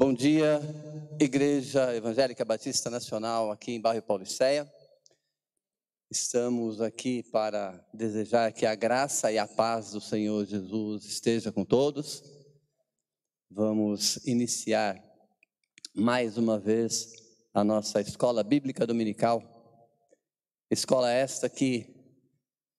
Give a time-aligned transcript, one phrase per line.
[0.00, 0.62] Bom dia,
[1.20, 4.66] Igreja Evangélica Batista Nacional aqui em Bairro Pauliceia.
[6.10, 11.66] Estamos aqui para desejar que a graça e a paz do Senhor Jesus esteja com
[11.66, 12.24] todos.
[13.50, 14.98] Vamos iniciar
[15.94, 17.12] mais uma vez
[17.52, 19.42] a nossa escola bíblica dominical.
[20.70, 21.94] Escola esta que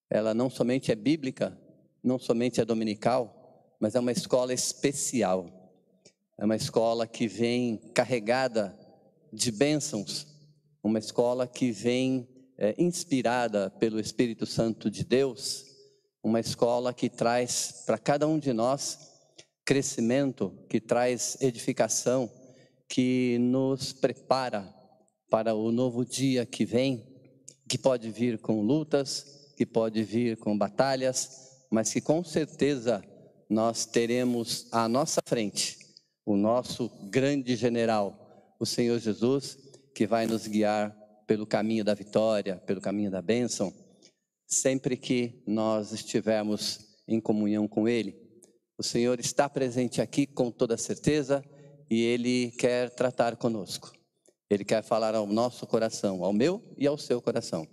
[0.09, 1.55] ela não somente é bíblica,
[2.03, 5.60] não somente é dominical, mas é uma escola especial.
[6.41, 8.75] É uma escola que vem carregada
[9.31, 10.25] de bênçãos,
[10.83, 12.27] uma escola que vem
[12.57, 15.63] é, inspirada pelo Espírito Santo de Deus,
[16.23, 18.97] uma escola que traz para cada um de nós
[19.63, 22.27] crescimento, que traz edificação,
[22.89, 24.67] que nos prepara
[25.29, 27.05] para o novo dia que vem,
[27.69, 33.03] que pode vir com lutas, que pode vir com batalhas, mas que com certeza
[33.47, 35.80] nós teremos à nossa frente
[36.25, 39.57] o nosso grande general, o Senhor Jesus,
[39.95, 40.95] que vai nos guiar
[41.27, 43.73] pelo caminho da vitória, pelo caminho da bênção,
[44.45, 48.15] sempre que nós estivermos em comunhão com Ele.
[48.77, 51.43] O Senhor está presente aqui com toda certeza
[51.89, 53.91] e Ele quer tratar conosco.
[54.49, 57.65] Ele quer falar ao nosso coração, ao meu e ao seu coração.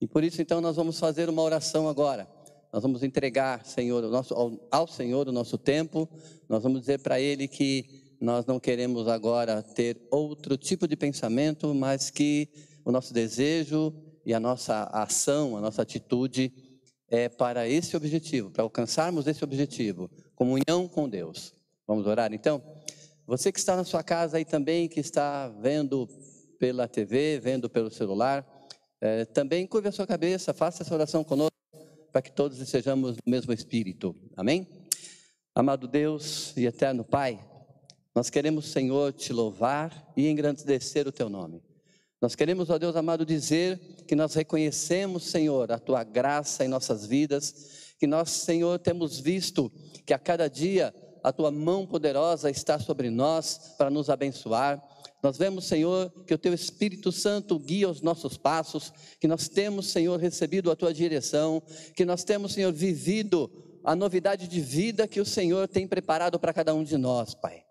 [0.00, 2.28] E por isso, então, nós vamos fazer uma oração agora.
[2.72, 6.08] Nós vamos entregar, Senhor, nosso, ao, ao Senhor o nosso tempo.
[6.48, 11.74] Nós vamos dizer para Ele que nós não queremos agora ter outro tipo de pensamento,
[11.74, 12.48] mas que
[12.82, 13.92] o nosso desejo
[14.24, 16.50] e a nossa ação, a nossa atitude
[17.08, 21.52] é para esse objetivo, para alcançarmos esse objetivo, comunhão com Deus.
[21.86, 22.62] Vamos orar então?
[23.26, 26.08] Você que está na sua casa aí também, que está vendo
[26.58, 28.46] pela TV, vendo pelo celular,
[28.98, 31.52] é, também curve a sua cabeça, faça essa oração conosco,
[32.12, 34.14] para que todos estejamos no mesmo espírito.
[34.36, 34.68] Amém?
[35.54, 37.42] Amado Deus e eterno Pai,
[38.14, 41.62] nós queremos, Senhor, te louvar e engrandecer o teu nome.
[42.20, 47.06] Nós queremos, ó Deus amado, dizer que nós reconhecemos, Senhor, a tua graça em nossas
[47.06, 49.72] vidas, que nós, Senhor, temos visto
[50.06, 50.94] que a cada dia
[51.24, 54.82] a tua mão poderosa está sobre nós para nos abençoar.
[55.22, 59.86] Nós vemos, Senhor, que o teu Espírito Santo guia os nossos passos, que nós temos,
[59.86, 61.62] Senhor, recebido a tua direção,
[61.94, 63.50] que nós temos, Senhor, vivido
[63.84, 67.62] a novidade de vida que o Senhor tem preparado para cada um de nós, Pai.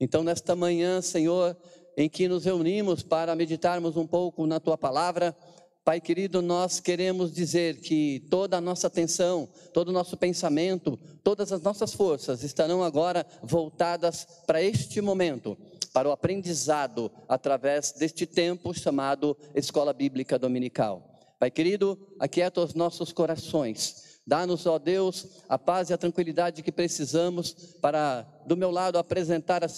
[0.00, 1.56] Então, nesta manhã, Senhor,
[1.96, 5.36] em que nos reunimos para meditarmos um pouco na tua palavra.
[5.82, 11.52] Pai querido, nós queremos dizer que toda a nossa atenção, todo o nosso pensamento, todas
[11.52, 15.56] as nossas forças estarão agora voltadas para este momento,
[15.96, 21.02] para o aprendizado através deste tempo chamado Escola Bíblica Dominical.
[21.38, 26.72] Pai querido, aquieta os nossos corações Dá-nos, ó Deus, a paz e a tranquilidade que
[26.72, 29.68] precisamos para, do meu lado, apresentar a,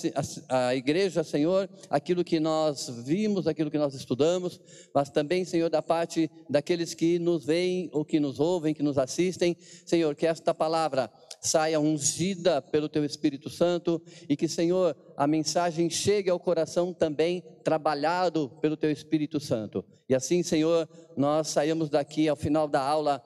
[0.48, 4.58] a, igreja, Senhor, aquilo que nós vimos, aquilo que nós estudamos,
[4.94, 8.96] mas também, Senhor, da parte daqueles que nos veem ou que nos ouvem, que nos
[8.96, 15.26] assistem, Senhor, que esta palavra saia ungida pelo Teu Espírito Santo e que, Senhor, a
[15.26, 19.84] mensagem chegue ao coração também trabalhado pelo Teu Espírito Santo.
[20.08, 23.22] E assim, Senhor, nós saímos daqui ao final da aula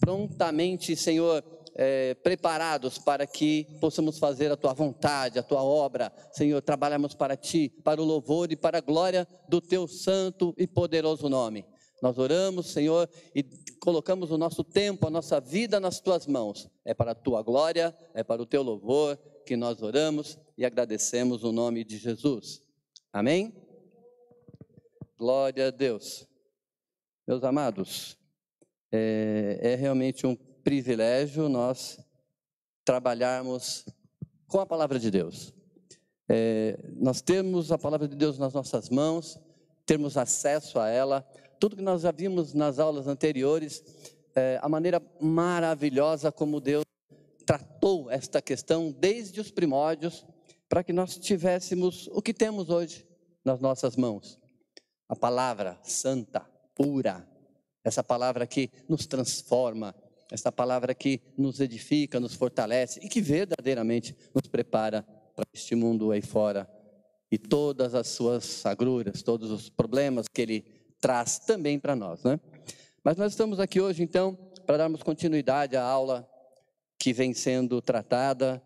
[0.00, 1.42] prontamente, Senhor,
[1.74, 7.36] é, preparados para que possamos fazer a tua vontade, a tua obra, Senhor, trabalhamos para
[7.36, 11.66] ti, para o louvor e para a glória do teu santo e poderoso nome.
[12.02, 13.42] Nós oramos, Senhor, e
[13.86, 16.68] colocamos o nosso tempo, a nossa vida nas tuas mãos.
[16.84, 19.16] É para a tua glória, é para o teu louvor
[19.46, 22.64] que nós oramos e agradecemos o nome de Jesus.
[23.12, 23.54] Amém?
[25.16, 26.26] Glória a Deus.
[27.28, 28.18] Meus amados,
[28.90, 31.96] é, é realmente um privilégio nós
[32.84, 33.86] trabalharmos
[34.48, 35.54] com a palavra de Deus.
[36.28, 39.38] É, nós temos a palavra de Deus nas nossas mãos,
[39.86, 41.24] termos acesso a ela,
[41.58, 43.82] tudo que nós já vimos nas aulas anteriores,
[44.34, 46.84] é, a maneira maravilhosa como Deus
[47.44, 50.26] tratou esta questão desde os primórdios,
[50.68, 53.06] para que nós tivéssemos o que temos hoje
[53.44, 54.38] nas nossas mãos.
[55.08, 56.40] A palavra santa,
[56.74, 57.26] pura,
[57.84, 59.94] essa palavra que nos transforma,
[60.30, 65.02] essa palavra que nos edifica, nos fortalece e que verdadeiramente nos prepara
[65.36, 66.68] para este mundo aí fora
[67.30, 72.40] e todas as suas agruras, todos os problemas que ele traz também para nós, né?
[73.02, 76.28] Mas nós estamos aqui hoje então para darmos continuidade à aula
[76.98, 78.62] que vem sendo tratada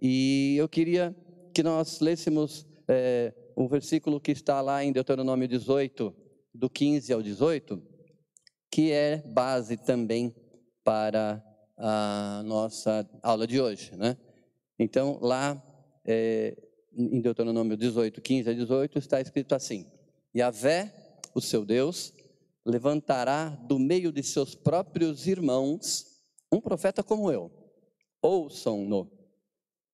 [0.00, 1.14] e eu queria
[1.52, 6.14] que nós lêssemos é, um versículo que está lá em Deuteronômio 18,
[6.54, 7.82] do 15 ao 18,
[8.70, 10.34] que é base também
[10.82, 11.42] para
[11.76, 13.94] a nossa aula de hoje.
[13.96, 14.16] Né?
[14.78, 15.62] Então, lá
[16.04, 16.56] é,
[16.94, 19.86] em Deuteronômio 18, 15 a 18, está escrito assim:
[20.34, 20.92] Yahvé,
[21.34, 22.12] o seu Deus,
[22.64, 26.06] levantará do meio de seus próprios irmãos
[26.50, 27.50] um profeta como eu.
[28.20, 29.10] Ouçam-no,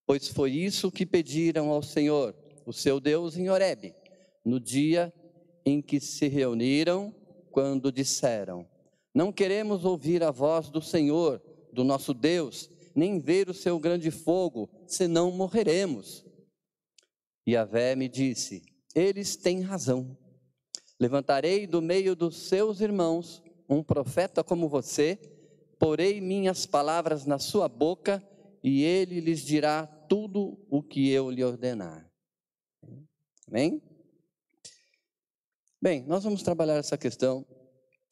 [0.06, 2.34] pois foi isso que pediram ao Senhor,
[2.66, 3.94] o seu Deus, em Horebe,
[4.44, 5.12] no dia
[5.64, 7.14] em que se reuniram,
[7.50, 8.68] quando disseram:
[9.14, 11.42] Não queremos ouvir a voz do Senhor,
[11.72, 16.24] do nosso Deus, nem ver o seu grande fogo, senão morreremos.
[17.46, 18.62] E a Vé me disse:
[18.94, 20.16] Eles têm razão.
[21.00, 25.16] Levantarei do meio dos seus irmãos um profeta como você,
[25.78, 28.22] porei minhas palavras na sua boca,
[28.62, 32.10] e ele lhes dirá tudo o que eu lhe ordenar.
[33.46, 33.80] Amém?
[35.80, 37.46] Bem, nós vamos trabalhar essa questão,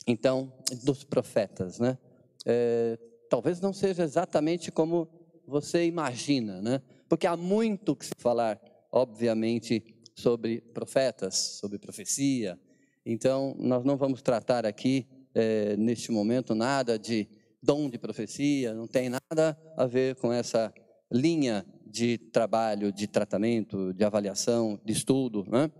[0.06, 0.52] então,
[0.84, 1.98] dos profetas, né?
[2.44, 2.96] É,
[3.28, 5.08] talvez não seja exatamente como
[5.44, 6.80] você imagina, né?
[7.08, 8.60] Porque há muito que se falar,
[8.92, 9.82] obviamente,
[10.14, 12.58] sobre profetas, sobre profecia.
[13.08, 17.28] Então, nós não vamos tratar aqui, é, neste momento, nada de
[17.62, 20.74] dom de profecia, não tem nada a ver com essa
[21.12, 25.70] linha de trabalho, de tratamento, de avaliação, de estudo, né?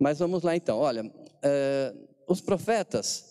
[0.00, 1.04] Mas vamos lá então, olha,
[1.42, 1.94] é,
[2.26, 3.26] os profetas,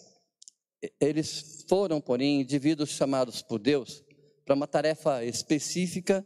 [1.01, 4.03] eles foram, porém, indivíduos chamados por Deus
[4.45, 6.23] para uma tarefa específica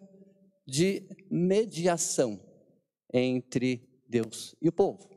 [0.68, 2.38] de mediação
[3.14, 5.17] entre Deus e o povo.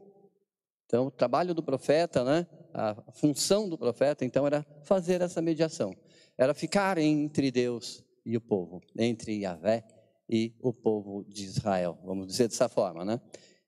[0.90, 2.44] Então, o trabalho do profeta, né,
[2.74, 5.94] a função do profeta, então, era fazer essa mediação.
[6.36, 9.86] Era ficar entre Deus e o povo, entre Yahvé
[10.28, 13.20] e o povo de Israel, vamos dizer dessa forma, né?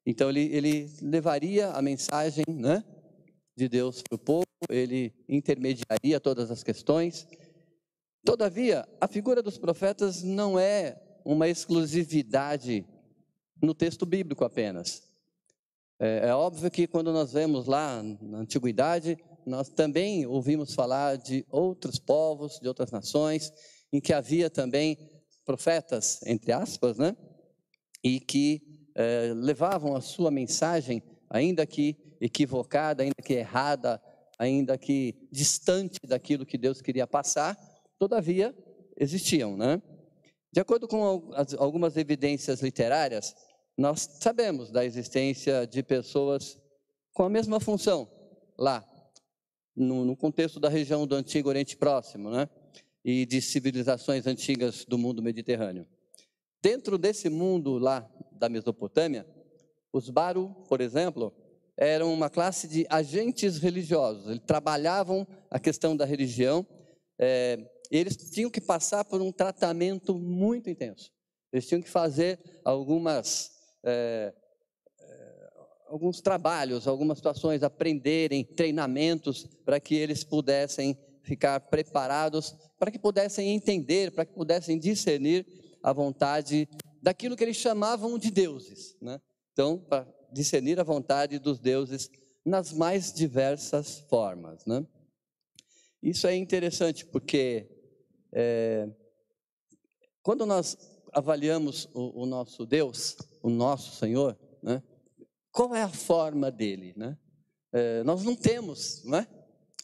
[0.05, 2.83] Então, ele, ele levaria a mensagem, né,
[3.57, 7.29] de Deus para o povo, ele intermediaria todas as questões.
[8.25, 12.85] Todavia, a figura dos profetas não é uma exclusividade
[13.63, 15.12] no texto bíblico apenas.
[16.05, 19.17] É, é, óbvio que quando nós vemos lá na antiguidade,
[19.47, 23.53] nós também ouvimos falar de outros povos, de outras nações,
[23.93, 24.99] em que havia também
[25.45, 27.17] profetas, entre aspas, né?
[28.03, 31.01] E que é, levavam a sua mensagem,
[31.31, 34.03] ainda que equivocada, ainda que errada,
[34.37, 37.57] ainda que distante daquilo que Deus queria passar,
[37.97, 38.53] todavia
[38.99, 39.81] existiam, né?
[40.53, 43.37] De acordo com algumas evidências literárias,
[43.77, 46.59] nós sabemos da existência de pessoas
[47.13, 48.09] com a mesma função
[48.59, 48.87] lá,
[49.75, 52.49] no, no contexto da região do Antigo Oriente Próximo, né?
[53.05, 55.87] E de civilizações antigas do mundo mediterrâneo.
[56.63, 59.27] Dentro desse mundo lá da Mesopotâmia,
[59.93, 61.35] os Baru, por exemplo,
[61.77, 64.29] eram uma classe de agentes religiosos.
[64.29, 66.67] Eles trabalhavam a questão da religião.
[67.19, 67.59] É,
[67.91, 71.11] eles tinham que passar por um tratamento muito intenso.
[71.53, 73.52] Eles tinham que fazer algumas
[73.85, 74.33] é,
[75.93, 83.51] alguns trabalhos, algumas situações, aprenderem treinamentos para que eles pudessem ficar preparados, para que pudessem
[83.51, 85.47] entender, para que pudessem discernir
[85.83, 86.67] a vontade
[87.03, 88.97] daquilo que eles chamavam de deuses.
[89.03, 89.21] Né?
[89.53, 92.11] Então, para discernir a vontade dos deuses
[92.43, 94.65] nas mais diversas formas.
[94.65, 94.87] Né?
[96.03, 97.69] Isso é interessante porque
[98.33, 98.89] é,
[100.23, 100.77] quando nós
[101.13, 104.83] avaliamos o, o, nosso Deus, o nosso Senhor, né?
[105.51, 106.95] qual é a forma dele?
[106.97, 107.17] Né?
[107.73, 109.29] É, nós não temos, não é?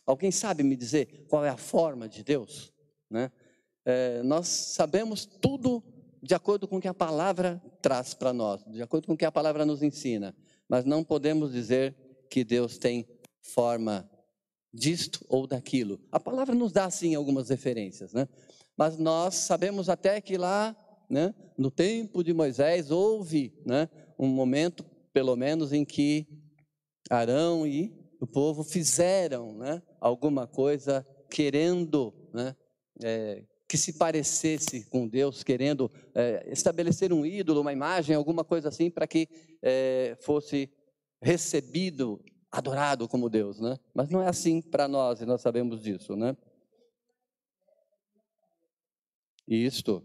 [0.07, 2.73] Alguém sabe me dizer qual é a forma de Deus?
[3.11, 3.31] Né?
[3.85, 5.83] É, nós sabemos tudo
[6.23, 9.25] de acordo com o que a palavra traz para nós, de acordo com o que
[9.25, 10.35] a palavra nos ensina,
[10.69, 11.95] mas não podemos dizer
[12.31, 13.07] que Deus tem
[13.41, 14.09] forma
[14.73, 16.01] disto ou daquilo.
[16.11, 18.29] A palavra nos dá sim algumas referências, né?
[18.77, 20.77] Mas nós sabemos até que lá,
[21.09, 23.89] né, no tempo de Moisés houve, né,
[24.19, 26.27] um momento, pelo menos, em que
[27.11, 32.55] Arão e o povo fizeram, né, alguma coisa querendo, né,
[33.03, 38.69] é, que se parecesse com Deus, querendo é, estabelecer um ídolo, uma imagem, alguma coisa
[38.69, 39.29] assim, para que
[39.63, 40.71] é, fosse
[41.21, 43.79] recebido, adorado como Deus, né?
[43.93, 46.35] Mas não é assim para nós, e nós sabemos disso, né?
[49.47, 50.03] Isto,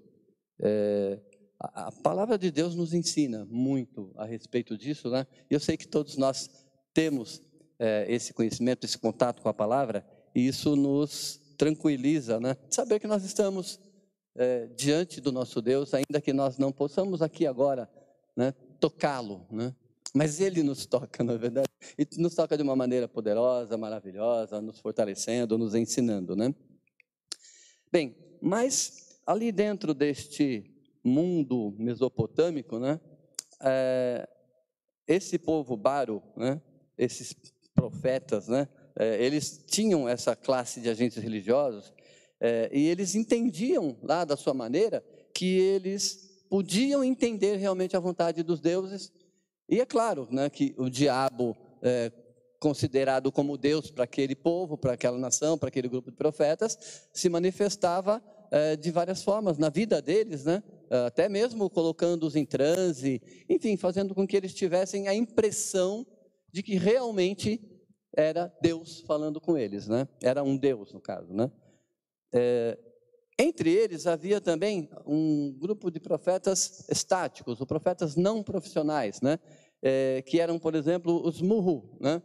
[0.60, 1.19] é,
[1.60, 5.25] a, palavra de Deus nos ensina muito a respeito disso, né?
[5.50, 6.50] Eu sei que todos nós
[6.93, 7.41] temos
[7.79, 10.05] é, esse conhecimento, esse contato com a palavra,
[10.36, 12.57] e isso nos tranquiliza, né?
[12.69, 13.79] Saber que nós estamos
[14.36, 17.89] é, diante do nosso Deus, ainda que nós não possamos aqui agora,
[18.36, 19.74] né, tocá-lo, né?
[20.13, 21.67] Mas Ele nos toca, na é verdade,
[21.98, 26.53] e nos toca de uma maneira poderosa, maravilhosa, nos fortalecendo, nos ensinando, né?
[27.91, 30.69] Bem, mas ali dentro deste
[31.03, 32.99] mundo mesopotâmico, né,
[33.61, 34.27] é,
[35.07, 36.61] esse povo baro, né,
[36.97, 37.35] esses
[37.73, 41.93] profetas, né, é, eles tinham essa classe de agentes religiosos
[42.39, 45.03] é, e eles entendiam lá da sua maneira
[45.33, 49.11] que eles podiam entender realmente a vontade dos deuses.
[49.67, 52.11] E é claro né, que o diabo, é,
[52.59, 57.27] considerado como Deus para aquele povo, para aquela nação, para aquele grupo de profetas, se
[57.27, 58.21] manifestava
[58.53, 60.62] é, de várias formas na vida deles, né?
[61.07, 63.19] até mesmo colocando-os em transe,
[63.50, 66.05] enfim, fazendo com que eles tivessem a impressão
[66.51, 67.60] de que realmente
[68.15, 70.07] era Deus falando com eles, né?
[70.22, 71.51] Era um Deus, no caso, né?
[72.31, 72.77] É,
[73.39, 79.39] entre eles havia também um grupo de profetas estáticos, ou profetas não profissionais, né?
[79.81, 82.22] É, que eram, por exemplo, os Muhu, né?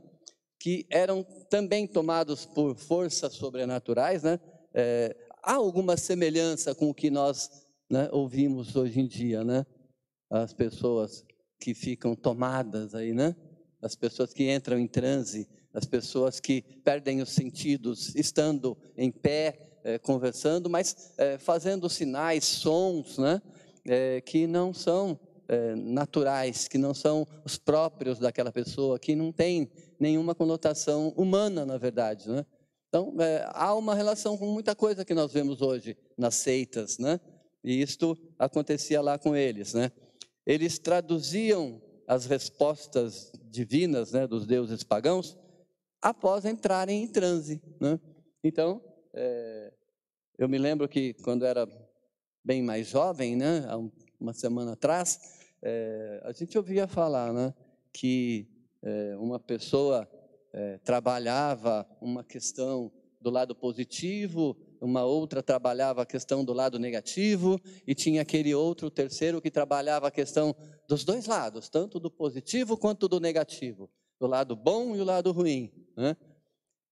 [0.60, 4.22] que eram também tomados por forças sobrenaturais.
[4.22, 4.38] Né?
[4.74, 7.50] É, há alguma semelhança com o que nós
[7.90, 9.64] né, ouvimos hoje em dia, né?
[10.30, 11.24] As pessoas
[11.58, 13.34] que ficam tomadas aí, né?
[13.80, 19.80] As pessoas que entram em transe, as pessoas que perdem os sentidos estando em pé,
[19.84, 23.40] é, conversando, mas é, fazendo sinais, sons, né?
[23.86, 25.18] É, que não são
[25.74, 31.78] naturais, que não são os próprios daquela pessoa, que não tem nenhuma conotação humana, na
[31.78, 32.44] verdade, né?
[32.88, 33.14] Então,
[33.52, 37.20] há uma relação com muita coisa que nós vemos hoje nas seitas, né?
[37.62, 39.92] E isto acontecia lá com eles, né?
[40.46, 45.36] Eles traduziam as respostas divinas, né, dos deuses pagãos,
[46.00, 48.00] após entrarem em transe, né?
[48.42, 49.72] Então, é,
[50.38, 51.68] eu me lembro que quando era
[52.42, 53.76] bem mais jovem, né, há
[54.18, 55.20] uma semana atrás,
[55.60, 57.52] é, a gente ouvia falar, né,
[57.92, 58.48] que
[58.82, 60.08] é, uma pessoa
[60.58, 67.60] é, trabalhava uma questão do lado positivo, uma outra trabalhava a questão do lado negativo,
[67.86, 70.54] e tinha aquele outro terceiro que trabalhava a questão
[70.88, 73.88] dos dois lados, tanto do positivo quanto do negativo,
[74.20, 75.72] do lado bom e o lado ruim.
[75.96, 76.16] Né?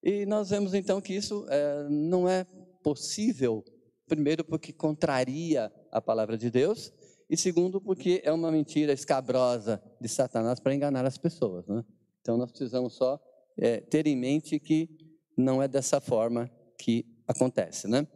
[0.00, 2.44] E nós vemos então que isso é, não é
[2.84, 3.64] possível,
[4.06, 6.92] primeiro, porque contraria a palavra de Deus,
[7.28, 11.66] e segundo, porque é uma mentira escabrosa de Satanás para enganar as pessoas.
[11.66, 11.84] Né?
[12.20, 13.20] Então nós precisamos só
[13.58, 14.88] é, ter em mente que
[15.36, 18.06] não é dessa forma que acontece, né?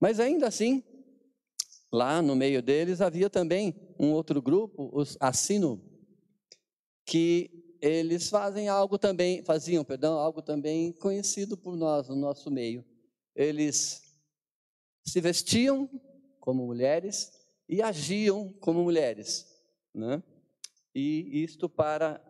[0.00, 0.82] Mas ainda assim,
[1.92, 5.80] lá no meio deles havia também um outro grupo, os assino,
[7.04, 12.84] que eles fazem algo também, faziam, perdão, algo também conhecido por nós no nosso meio.
[13.34, 14.02] Eles
[15.04, 15.88] se vestiam
[16.38, 17.32] como mulheres
[17.68, 19.46] e agiam como mulheres,
[19.94, 20.22] né?
[20.94, 22.20] E isto para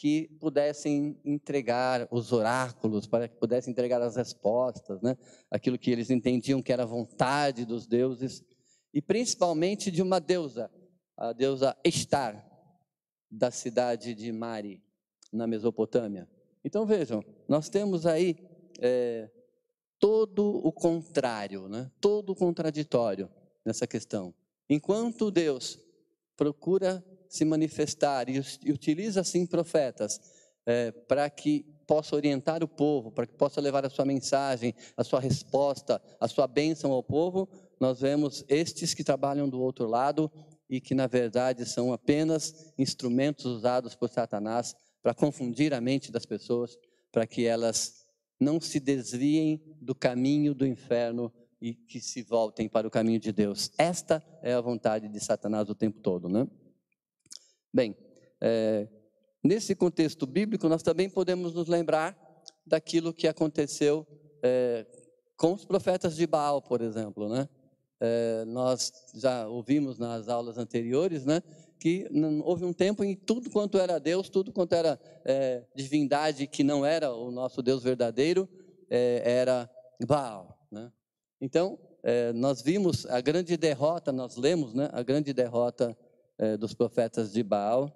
[0.00, 5.14] que pudessem entregar os oráculos, para que pudessem entregar as respostas, né?
[5.50, 8.42] aquilo que eles entendiam que era a vontade dos deuses,
[8.94, 10.70] e principalmente de uma deusa,
[11.18, 12.48] a deusa Estar,
[13.30, 14.82] da cidade de Mari,
[15.30, 16.26] na Mesopotâmia.
[16.64, 18.36] Então vejam, nós temos aí
[18.80, 19.30] é,
[19.98, 21.90] todo o contrário, né?
[22.00, 23.28] todo o contraditório
[23.62, 24.34] nessa questão.
[24.66, 25.78] Enquanto Deus
[26.38, 30.20] procura se manifestar e, utiliza assim profetas
[30.66, 35.04] é, para que possa orientar o povo, para que possa levar a sua mensagem, a
[35.04, 37.48] sua resposta, a sua bênção ao povo,
[37.80, 40.30] nós vemos estes que trabalham do outro lado
[40.68, 46.26] e que na verdade são apenas instrumentos usados por Satanás para confundir a mente das
[46.26, 46.76] pessoas,
[47.10, 48.06] para que elas
[48.38, 53.32] não se desviem do caminho do inferno e que se voltem para o caminho de
[53.32, 53.70] Deus.
[53.78, 56.46] Esta é a vontade de Satanás o tempo todo, né?
[57.72, 57.96] Bem,
[58.40, 58.88] é,
[59.44, 62.18] nesse contexto bíblico, nós também podemos nos lembrar
[62.66, 64.06] daquilo que aconteceu
[64.42, 64.84] é,
[65.36, 67.48] com os profetas de Baal, por exemplo, né?
[68.02, 71.42] É, nós já ouvimos nas aulas anteriores, né,
[71.78, 72.08] que
[72.42, 76.84] houve um tempo em tudo quanto era Deus, tudo quanto era é, divindade que não
[76.84, 78.48] era o nosso Deus verdadeiro,
[78.88, 79.70] é, era
[80.06, 80.58] Baal.
[80.70, 80.90] Né?
[81.40, 81.78] Então,
[82.34, 85.94] nós vimos a grande derrota, nós lemos né, a grande derrota
[86.40, 87.94] é, dos profetas de Baal.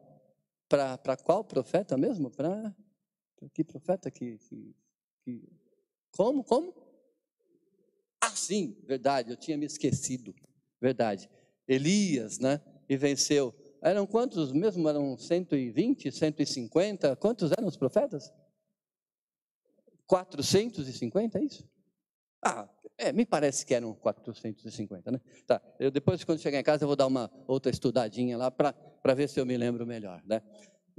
[0.69, 2.31] Para qual profeta mesmo?
[2.31, 2.75] Para
[3.53, 4.75] que profeta que, que,
[5.25, 5.49] que,
[6.11, 6.45] Como?
[6.45, 6.75] Como?
[8.21, 10.35] Ah, sim, verdade, eu tinha me esquecido.
[10.81, 11.29] Verdade.
[11.67, 12.61] Elias, né?
[12.89, 13.55] E venceu.
[13.81, 14.89] Eram quantos mesmo?
[14.89, 17.17] Eram 120, 150?
[17.17, 18.33] Quantos eram os profetas?
[20.07, 21.69] 450, é isso?
[22.45, 25.21] Ah, é, me parece que eram 450, né?
[25.47, 29.15] Tá, eu depois, quando chegar em casa, eu vou dar uma outra estudadinha lá para
[29.15, 30.43] ver se eu me lembro melhor, né?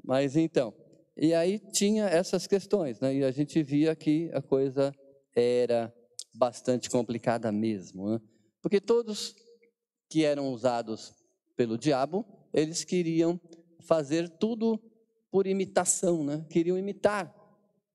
[0.04, 0.74] Mas então,
[1.16, 3.14] e aí tinha essas questões, né?
[3.16, 4.94] E a gente via que a coisa
[5.36, 5.94] era
[6.34, 8.22] bastante complicada mesmo, né?
[8.62, 9.36] Porque todos
[10.10, 11.14] que eram usados
[11.56, 13.40] pelo diabo, eles queriam
[13.82, 14.82] fazer tudo
[15.32, 16.46] por imitação, né?
[16.50, 17.34] Queriam imitar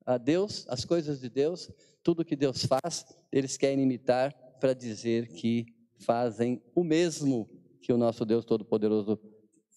[0.06, 1.70] a Deus, as coisas de Deus,
[2.02, 5.66] tudo que Deus faz, eles querem imitar para dizer que
[5.98, 7.48] fazem o mesmo
[7.80, 9.18] que o nosso Deus Todo-Poderoso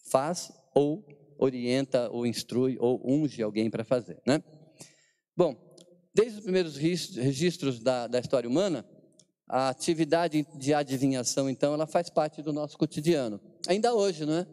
[0.10, 1.06] faz ou
[1.38, 4.42] orienta ou instrui ou unge alguém para fazer, né?
[5.36, 5.56] Bom,
[6.14, 8.86] desde os primeiros registros da, da história humana,
[9.48, 13.40] a atividade de adivinhação, então, ela faz parte do nosso cotidiano.
[13.68, 14.48] Ainda hoje, não é?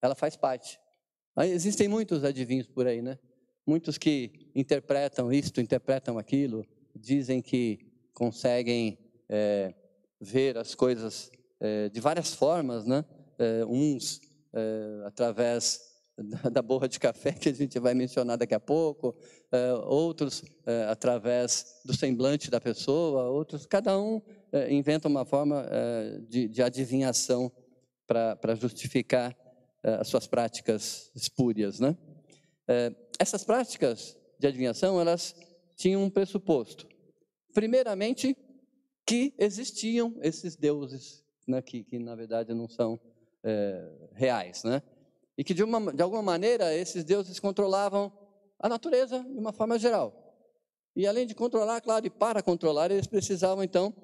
[0.00, 0.78] Ela faz parte.
[1.38, 3.18] Existem muitos adivinhos por aí, né?
[3.66, 9.74] Muitos que interpretam isto, interpretam aquilo, dizem que conseguem é,
[10.20, 11.30] ver as coisas
[11.60, 13.04] é, de várias formas, né?
[13.38, 14.20] É, uns
[15.06, 15.80] através
[16.52, 19.16] da, borra de café, que a gente vai mencionar daqui a pouco,
[19.86, 20.44] outros
[20.90, 24.20] através do semblante da pessoa, outros, cada um
[24.68, 25.66] inventa uma forma
[26.28, 27.50] de, de adivinhação
[28.06, 29.34] para justificar
[29.82, 31.96] as suas práticas espúrias, né?
[33.18, 35.34] essas práticas de adivinhação, elas
[35.76, 36.88] tinham um pressuposto.
[37.52, 38.36] Primeiramente,
[39.06, 43.00] que existiam esses deuses, né, que, que na verdade não são
[43.42, 44.82] é, reais, né?
[45.36, 48.12] E que de, uma, de alguma maneira esses deuses controlavam
[48.58, 50.18] a natureza de uma forma geral.
[50.94, 53.94] E além de controlar, claro, e para controlar, eles precisavam então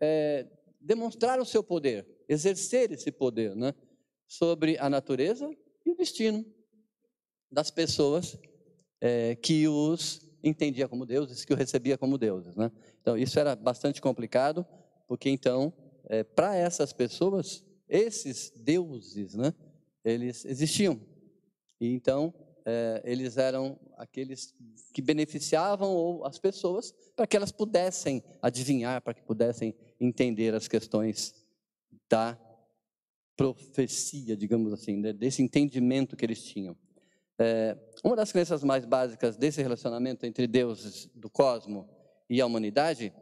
[0.00, 0.46] é,
[0.80, 3.74] demonstrar o seu poder, exercer esse poder, né?
[4.26, 5.48] Sobre a natureza
[5.84, 6.44] e o destino
[7.50, 8.38] das pessoas
[9.00, 12.54] é, que os entendia como deuses, que o recebia como deuses.
[12.56, 12.70] Né?
[13.00, 14.66] Então, isso era bastante complicado,
[15.06, 15.72] porque então,
[16.08, 19.52] é, para essas pessoas, esses deuses, né,
[20.04, 21.00] eles existiam.
[21.80, 22.32] E então,
[22.64, 24.54] é, eles eram aqueles
[24.92, 31.34] que beneficiavam as pessoas para que elas pudessem adivinhar, para que pudessem entender as questões
[32.08, 32.38] da
[33.36, 36.76] profecia, digamos assim, desse entendimento que eles tinham.
[37.38, 41.84] É, uma das crenças mais básicas desse relacionamento entre deuses do cosmos
[42.30, 43.12] e a humanidade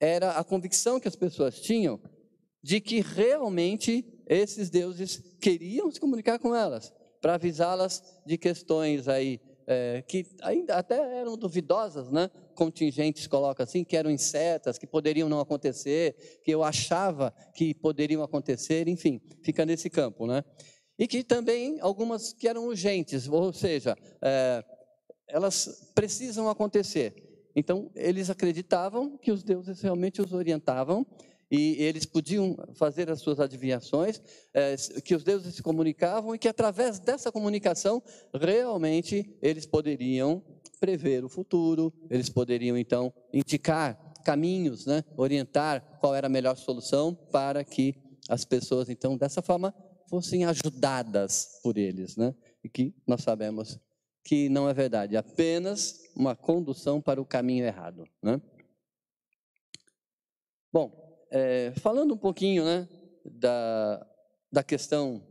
[0.00, 2.00] era a convicção que as pessoas tinham
[2.62, 9.40] de que realmente esses deuses queriam se comunicar com elas, para avisá-las de questões aí
[9.66, 12.30] é, que ainda até eram duvidosas, né?
[12.54, 18.22] contingentes coloca assim, que eram incertas, que poderiam não acontecer, que eu achava que poderiam
[18.22, 20.44] acontecer, enfim, fica nesse campo, né?
[21.02, 24.64] E que também algumas que eram urgentes, ou seja, é,
[25.26, 27.48] elas precisam acontecer.
[27.56, 31.04] Então, eles acreditavam que os deuses realmente os orientavam
[31.50, 34.22] e eles podiam fazer as suas adivinhações,
[34.54, 38.00] é, que os deuses se comunicavam e que através dessa comunicação
[38.32, 40.40] realmente eles poderiam
[40.78, 47.12] prever o futuro, eles poderiam então indicar caminhos, né, orientar qual era a melhor solução
[47.32, 47.96] para que
[48.28, 49.74] as pessoas então dessa forma
[50.12, 52.34] fossem ajudadas por eles, né?
[52.62, 53.80] E que nós sabemos
[54.22, 58.38] que não é verdade, apenas uma condução para o caminho errado, né?
[60.70, 62.86] Bom, é, falando um pouquinho, né,
[63.24, 64.06] da,
[64.52, 65.26] da questão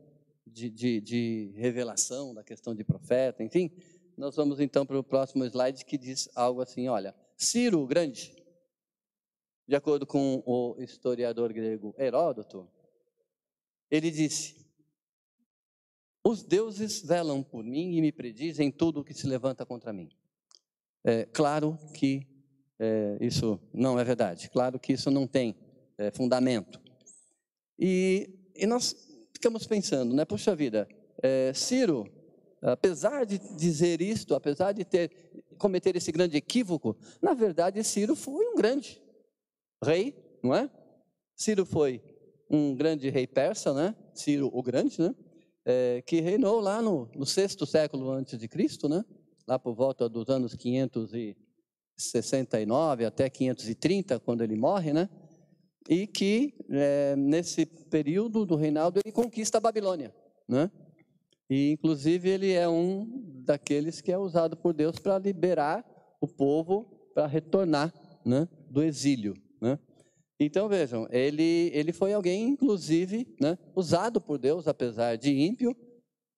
[0.47, 3.69] de, de, de revelação, da questão de profeta, enfim,
[4.17, 8.35] nós vamos então para o próximo slide que diz algo assim, olha, Ciro o Grande,
[9.67, 12.67] de acordo com o historiador grego Heródoto,
[13.91, 14.60] ele disse:
[16.23, 20.09] os deuses velam por mim e me predizem tudo o que se levanta contra mim.
[21.03, 22.27] É, claro que
[22.79, 24.49] é, isso não é verdade.
[24.49, 25.55] Claro que isso não tem
[25.97, 26.79] é, fundamento.
[27.77, 28.95] E, e, nós
[29.33, 30.25] ficamos pensando, né?
[30.25, 30.87] Puxa vida,
[31.21, 32.07] é, Ciro,
[32.61, 35.11] apesar de dizer isto, apesar de ter
[35.57, 39.01] cometer esse grande equívoco, na verdade Ciro foi um grande
[39.83, 40.69] rei, não é?
[41.35, 42.01] Ciro foi
[42.49, 43.95] um grande rei persa, né?
[44.13, 45.15] Ciro o Grande, né?
[45.65, 49.03] É, que reinou lá no, no sexto século antes de Cristo, né?
[49.47, 55.09] lá por volta dos anos 569 até 530, quando ele morre, né?
[55.89, 60.13] e que é, nesse período do reinado ele conquista a Babilônia.
[60.47, 60.69] Né?
[61.49, 65.83] E inclusive ele é um daqueles que é usado por Deus para liberar
[66.21, 67.93] o povo para retornar
[68.25, 69.35] né, do exílio.
[69.59, 69.77] Né?
[70.43, 75.77] Então vejam, ele, ele foi alguém, inclusive, né, usado por Deus, apesar de ímpio,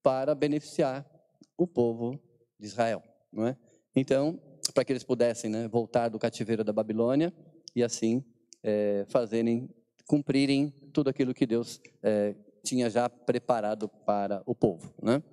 [0.03, 1.09] para beneficiar
[1.57, 2.19] o povo
[2.59, 3.01] de Israel.
[3.31, 3.55] Não é?
[3.95, 4.37] Então,
[4.73, 7.33] para que eles pudessem né, voltar do cativeiro da Babilônia
[7.73, 8.21] e assim
[8.61, 9.69] é, fazerem,
[10.05, 14.93] cumprirem tudo aquilo que Deus é, tinha já preparado para o povo.
[15.01, 15.23] Né?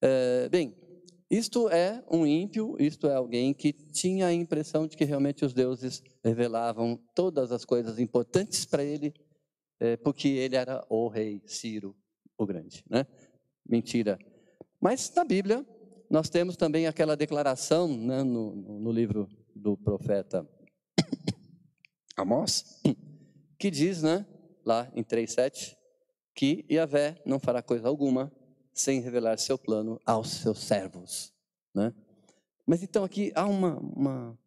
[0.00, 0.74] É, bem,
[1.30, 5.54] isto é um ímpio, isto é alguém que tinha a impressão de que realmente os
[5.54, 9.14] deuses revelavam todas as coisas importantes para ele,
[9.78, 11.96] é, porque ele era o rei Ciro
[12.36, 12.84] o Grande.
[12.90, 13.06] Né?
[13.64, 14.18] Mentira.
[14.80, 15.64] Mas na Bíblia,
[16.10, 20.44] nós temos também aquela declaração né, no, no livro do profeta
[22.16, 22.82] Amós,
[23.56, 24.26] que diz, né,
[24.64, 25.76] lá em 3,7,
[26.34, 28.32] que Yahvé não fará coisa alguma
[28.72, 31.32] sem revelar seu plano aos seus servos.
[31.74, 31.94] Né?
[32.66, 34.38] Mas então aqui há uma, uma,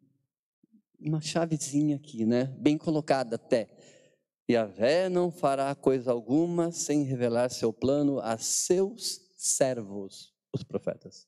[1.00, 2.44] uma chavezinha aqui, né?
[2.58, 3.68] bem colocada até.
[4.50, 11.26] Yahvé não fará coisa alguma sem revelar seu plano a seus servos, os profetas.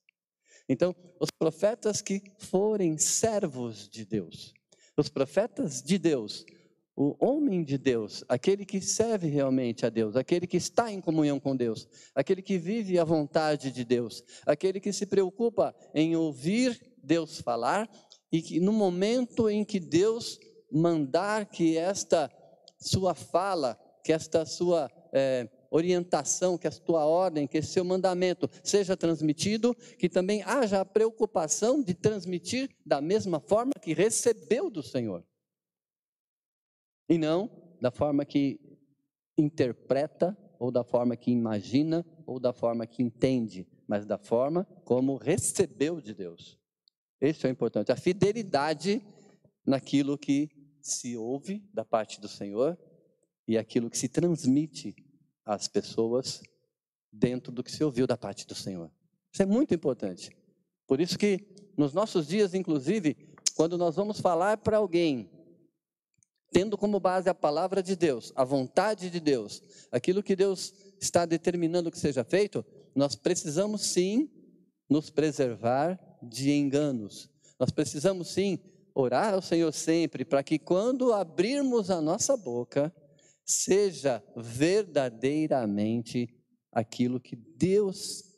[0.68, 4.52] Então, os profetas que forem servos de Deus,
[4.96, 6.44] os profetas de Deus,
[6.96, 11.38] o homem de Deus, aquele que serve realmente a Deus, aquele que está em comunhão
[11.38, 16.94] com Deus, aquele que vive a vontade de Deus, aquele que se preocupa em ouvir
[17.02, 17.88] Deus falar
[18.32, 20.40] e que no momento em que Deus
[20.72, 22.32] mandar que esta
[22.78, 28.48] sua fala, que esta sua é, orientação, que a tua ordem, que esse seu mandamento
[28.62, 34.82] seja transmitido, que também haja a preocupação de transmitir da mesma forma que recebeu do
[34.82, 35.22] Senhor
[37.08, 38.60] e não da forma que
[39.38, 45.16] interpreta, ou da forma que imagina, ou da forma que entende, mas da forma como
[45.16, 46.58] recebeu de Deus.
[47.20, 47.92] Isso é importante.
[47.92, 49.02] A fidelidade
[49.64, 52.78] naquilo que se ouve da parte do Senhor
[53.46, 54.94] e aquilo que se transmite
[55.44, 56.42] às pessoas
[57.12, 58.90] dentro do que se ouviu da parte do Senhor.
[59.32, 60.30] Isso é muito importante.
[60.86, 63.16] Por isso que nos nossos dias, inclusive,
[63.54, 65.30] quando nós vamos falar para alguém
[66.56, 71.26] tendo como base a palavra de Deus, a vontade de Deus, aquilo que Deus está
[71.26, 72.64] determinando que seja feito,
[72.94, 74.30] nós precisamos sim
[74.88, 77.28] nos preservar de enganos.
[77.60, 78.58] Nós precisamos sim
[78.94, 82.90] orar ao Senhor sempre para que quando abrirmos a nossa boca,
[83.44, 86.34] seja verdadeiramente
[86.72, 88.34] aquilo que Deus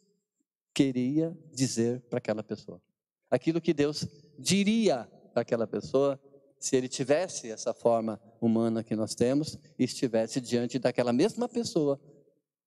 [0.74, 2.82] queria dizer para aquela pessoa.
[3.30, 6.20] Aquilo que Deus diria para aquela pessoa
[6.58, 12.00] se ele tivesse essa forma humana que nós temos estivesse diante daquela mesma pessoa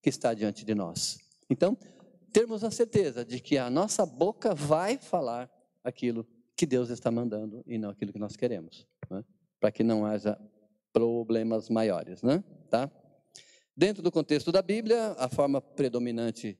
[0.01, 1.17] que está diante de nós.
[1.49, 1.77] Então,
[2.31, 5.49] termos a certeza de que a nossa boca vai falar
[5.83, 9.23] aquilo que Deus está mandando e não aquilo que nós queremos, né?
[9.59, 10.39] para que não haja
[10.93, 12.43] problemas maiores, né?
[12.69, 12.89] Tá?
[13.75, 16.57] Dentro do contexto da Bíblia, a forma predominante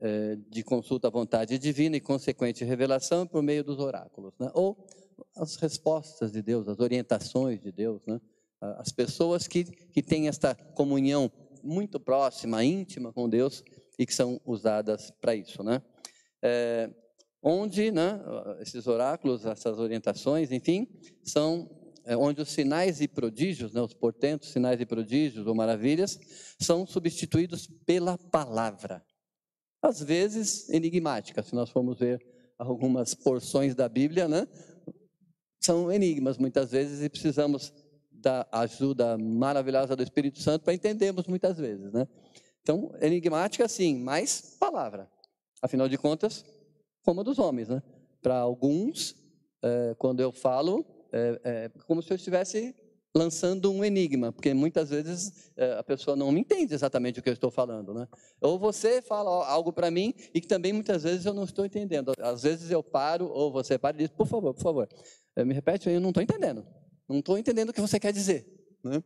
[0.00, 4.50] é, de consulta à vontade divina e consequente revelação é por meio dos oráculos, né?
[4.54, 4.86] ou
[5.36, 8.20] as respostas de Deus, as orientações de Deus, né?
[8.78, 11.30] As pessoas que, que têm esta comunhão
[11.62, 13.62] muito próxima, íntima com Deus
[13.98, 15.82] e que são usadas para isso, né?
[16.42, 16.90] É,
[17.42, 18.20] onde, né,
[18.60, 20.88] esses oráculos, essas orientações, enfim,
[21.22, 21.70] são
[22.06, 26.18] é, onde os sinais e prodígios, né, os portentos, sinais e prodígios ou maravilhas,
[26.58, 29.04] são substituídos pela palavra.
[29.82, 32.24] Às vezes enigmática, se nós formos ver
[32.58, 34.46] algumas porções da Bíblia, né,
[35.64, 37.72] são enigmas muitas vezes e precisamos
[38.12, 42.06] da ajuda maravilhosa do Espírito Santo para entendermos muitas vezes, né?
[42.60, 45.10] Então, enigmática sim, mas palavra.
[45.62, 46.44] Afinal de contas,
[47.02, 47.82] como a dos homens, né?
[48.20, 49.16] Para alguns,
[49.62, 52.74] é, quando eu falo, é, é, como se eu estivesse
[53.16, 57.28] lançando um enigma, porque muitas vezes é, a pessoa não me entende exatamente o que
[57.28, 58.06] eu estou falando, né?
[58.40, 62.12] Ou você fala algo para mim e que também muitas vezes eu não estou entendendo.
[62.18, 64.88] Às vezes eu paro ou você para e diz, por favor, por favor,
[65.42, 66.66] me repete, eu não estou entendendo.
[67.08, 68.46] Não estou entendendo o que você quer dizer.
[68.82, 69.02] Né?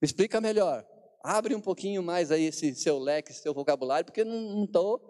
[0.00, 0.86] Explica melhor.
[1.24, 5.00] Abre um pouquinho mais aí esse seu leque, seu vocabulário, porque não estou,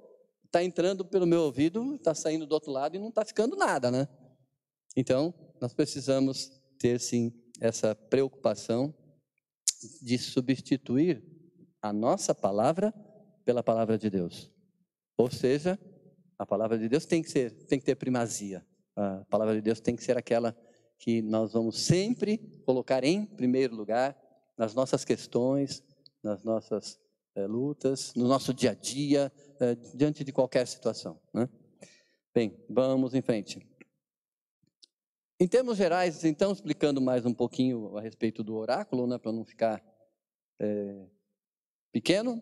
[0.44, 3.90] está entrando pelo meu ouvido, está saindo do outro lado e não está ficando nada,
[3.90, 4.06] né?
[4.96, 8.94] Então, nós precisamos ter sim essa preocupação
[10.00, 11.24] de substituir
[11.80, 12.92] a nossa palavra
[13.44, 14.50] pela palavra de Deus.
[15.16, 15.78] Ou seja,
[16.38, 18.66] a palavra de Deus tem que ser, tem que ter primazia.
[18.94, 20.56] A palavra de Deus tem que ser aquela
[20.98, 24.16] que nós vamos sempre colocar em primeiro lugar
[24.56, 25.82] nas nossas questões,
[26.22, 27.00] nas nossas
[27.34, 31.18] é, lutas, no nosso dia a dia, é, diante de qualquer situação.
[31.32, 31.48] Né?
[32.34, 33.66] Bem, vamos em frente.
[35.40, 39.44] Em termos gerais, então, explicando mais um pouquinho a respeito do oráculo, né, para não
[39.44, 39.82] ficar
[40.60, 41.04] é,
[41.90, 42.40] pequeno,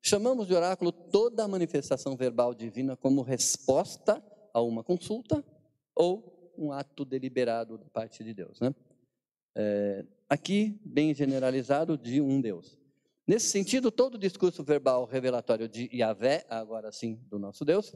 [0.00, 5.44] chamamos de oráculo toda a manifestação verbal divina como resposta a uma consulta
[5.98, 8.60] ou um ato deliberado da parte de Deus.
[8.60, 8.74] Né?
[9.56, 12.78] É, aqui, bem generalizado, de um Deus.
[13.26, 17.94] Nesse sentido, todo o discurso verbal revelatório de Yahvé, agora sim do nosso Deus,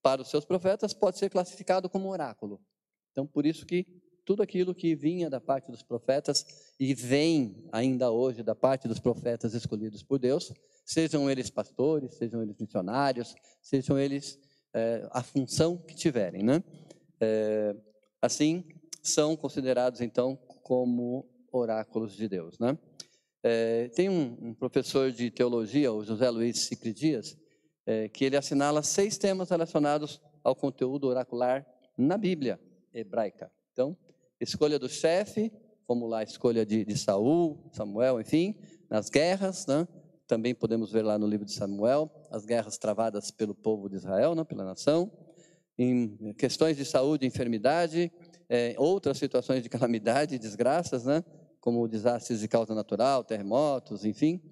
[0.00, 2.60] para os seus profetas, pode ser classificado como oráculo.
[3.12, 3.84] Então, por isso que
[4.24, 9.00] tudo aquilo que vinha da parte dos profetas e vem ainda hoje da parte dos
[9.00, 10.52] profetas escolhidos por Deus,
[10.86, 14.38] sejam eles pastores, sejam eles missionários, sejam eles
[14.72, 16.42] é, a função que tiverem.
[16.42, 16.62] Né?
[17.20, 17.76] É,
[18.22, 18.64] assim,
[19.02, 22.58] são considerados, então, como oráculos de Deus.
[22.58, 22.78] Né?
[23.42, 27.36] É, tem um, um, professor de teologia, o José Luiz Cicri Dias,
[27.86, 32.60] é, que ele assinala seis temas relacionados ao conteúdo oracular na Bíblia
[32.92, 33.50] hebraica.
[33.72, 33.96] Então,
[34.40, 35.52] escolha do chefe,
[35.86, 38.54] como lá a escolha de, de Saul, Samuel, enfim,
[38.88, 39.86] nas guerras, né?
[40.26, 44.34] também podemos ver lá no livro de Samuel, as guerras travadas pelo povo de Israel,
[44.34, 44.44] né?
[44.44, 45.10] pela nação,
[45.82, 48.12] em questões de saúde, enfermidade,
[48.50, 51.24] é, outras situações de calamidade, desgraças, né?
[51.58, 54.42] como desastres de causa natural, terremotos, enfim,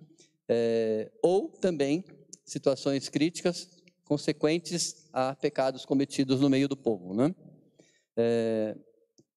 [0.48, 2.02] é, ou também
[2.46, 3.68] situações críticas
[4.06, 7.12] consequentes a pecados cometidos no meio do povo.
[7.12, 7.34] Né?
[8.16, 8.74] É,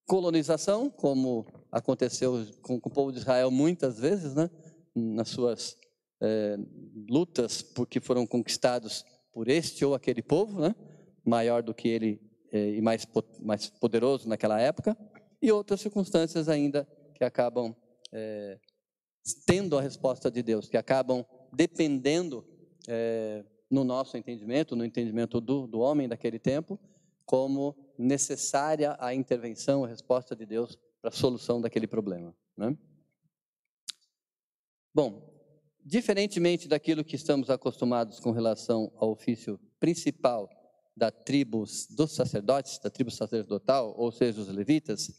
[0.06, 4.49] colonização, como aconteceu com, com, o povo de Israel muitas vezes, né?
[4.95, 5.75] nas suas
[6.21, 6.58] é,
[7.10, 10.73] lutas, porque foram conquistados por este ou aquele povo, né?
[11.25, 13.07] Maior do que ele é, e mais,
[13.39, 14.97] mais poderoso naquela época,
[15.41, 17.75] e outras circunstâncias ainda que acabam
[18.12, 18.60] é,
[19.45, 22.45] tendo a resposta de Deus, que acabam dependendo
[22.88, 26.79] é, no nosso entendimento, no entendimento do, do homem daquele tempo,
[27.25, 32.36] como necessária a intervenção, a resposta de Deus para a solução daquele problema.
[32.57, 32.77] Né?
[34.93, 35.31] Bom,
[35.84, 40.49] diferentemente daquilo que estamos acostumados com relação ao ofício principal
[40.95, 45.10] da tribo dos sacerdotes, da tribo sacerdotal, ou seja, os levitas,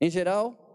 [0.00, 0.66] em geral,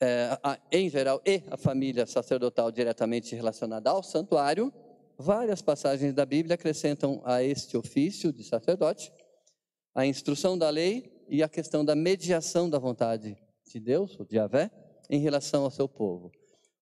[0.00, 4.72] é, a, em geral, e a família sacerdotal diretamente relacionada ao santuário,
[5.18, 9.12] várias passagens da Bíblia acrescentam a este ofício de sacerdote
[9.96, 13.34] a instrução da lei e a questão da mediação da vontade
[13.66, 14.70] de Deus, ou de Yahvé,
[15.08, 16.30] em relação ao seu povo.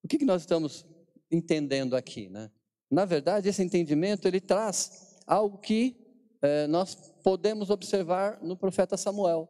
[0.03, 0.85] O que, que nós estamos
[1.31, 2.29] entendendo aqui?
[2.29, 2.50] Né?
[2.90, 5.97] Na verdade, esse entendimento ele traz algo que
[6.43, 9.49] eh, nós podemos observar no profeta Samuel.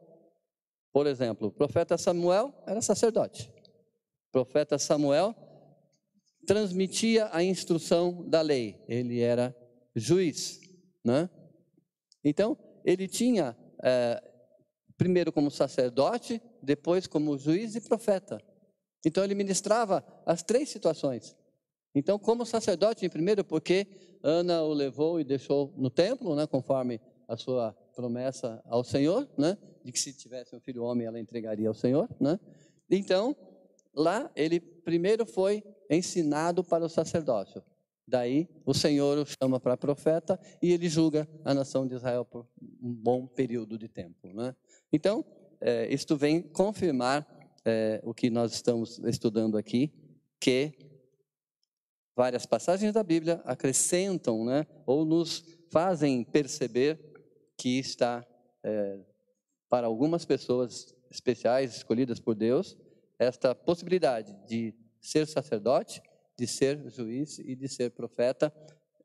[0.93, 3.51] Por exemplo, o profeta Samuel era sacerdote.
[4.29, 5.35] O profeta Samuel
[6.45, 8.81] transmitia a instrução da lei.
[8.87, 9.55] Ele era
[9.93, 10.61] juiz,
[11.03, 11.29] né?
[12.23, 14.23] Então, ele tinha, é,
[14.97, 18.41] primeiro como sacerdote, depois como juiz e profeta.
[19.05, 21.35] Então, ele ministrava as três situações.
[21.95, 23.87] Então, como sacerdote, em primeiro, porque
[24.21, 29.57] Ana o levou e deixou no templo, né, conforme a sua promessa ao Senhor, né,
[29.83, 32.09] de que se tivesse um filho homem, ela entregaria ao Senhor.
[32.19, 32.39] Né?
[32.89, 33.35] Então,
[33.93, 37.63] lá, ele primeiro foi ensinado para o sacerdócio.
[38.07, 42.45] Daí o Senhor o chama para profeta e ele julga a nação de Israel por
[42.81, 44.27] um bom período de tempo.
[44.33, 44.55] Né?
[44.91, 45.25] Então,
[45.59, 47.25] é, isto vem confirmar
[47.63, 49.91] é, o que nós estamos estudando aqui,
[50.39, 50.84] que
[52.15, 56.99] várias passagens da Bíblia acrescentam né, ou nos fazem perceber
[57.57, 58.25] que está,
[58.63, 58.99] é,
[59.69, 62.77] para algumas pessoas especiais, escolhidas por Deus,
[63.19, 66.01] esta possibilidade de ser sacerdote,
[66.37, 68.53] de ser juiz e de ser profeta,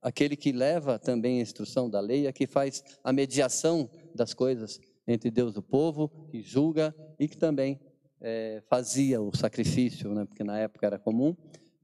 [0.02, 4.80] aquele que leva também a instrução da lei, é que faz a mediação das coisas
[5.06, 7.80] entre Deus e o povo, que julga e que também
[8.20, 11.36] é, fazia o sacrifício, né, porque na época era comum,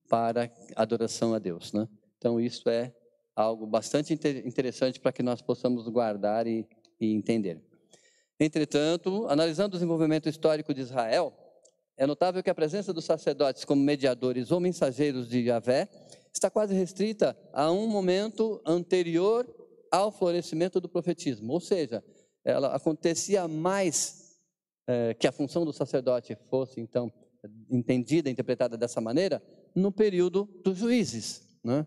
[0.08, 1.72] para adoração a Deus.
[1.72, 1.88] Né?
[2.18, 2.94] Então, isso é
[3.34, 6.66] algo bastante interessante para que nós possamos guardar e,
[7.00, 7.60] e entender.
[8.38, 11.34] Entretanto, analisando o desenvolvimento histórico de Israel,
[11.96, 15.88] é notável que a presença dos sacerdotes como mediadores ou mensageiros de Yahvé
[16.32, 19.46] está quase restrita a um momento anterior
[19.90, 21.52] ao florescimento do profetismo.
[21.54, 22.04] Ou seja,
[22.44, 24.38] ela acontecia mais
[24.86, 27.10] é, que a função do sacerdote fosse, então,
[27.70, 29.42] entendida, interpretada dessa maneira,
[29.76, 31.46] no período dos juízes.
[31.62, 31.86] Né?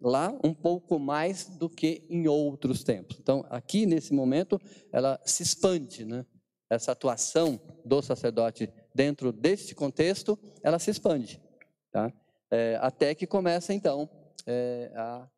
[0.00, 3.18] Lá, um pouco mais do que em outros tempos.
[3.20, 4.58] Então, aqui, nesse momento,
[4.90, 6.24] ela se expande, né?
[6.70, 11.42] essa atuação do sacerdote dentro deste contexto, ela se expande,
[11.90, 12.12] tá?
[12.48, 14.08] É, até que começa então
[14.46, 15.28] é, a,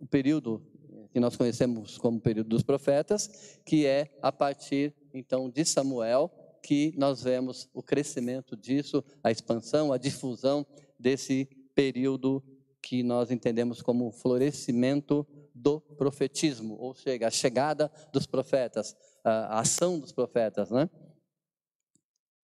[0.00, 0.64] o período
[1.12, 6.30] que nós conhecemos como período dos profetas, que é a partir então de Samuel
[6.62, 10.66] que nós vemos o crescimento disso, a expansão, a difusão
[10.98, 12.42] desse período
[12.82, 19.98] que nós entendemos como florescimento do profetismo, ou seja, a chegada dos profetas, a ação
[19.98, 20.88] dos profetas, né?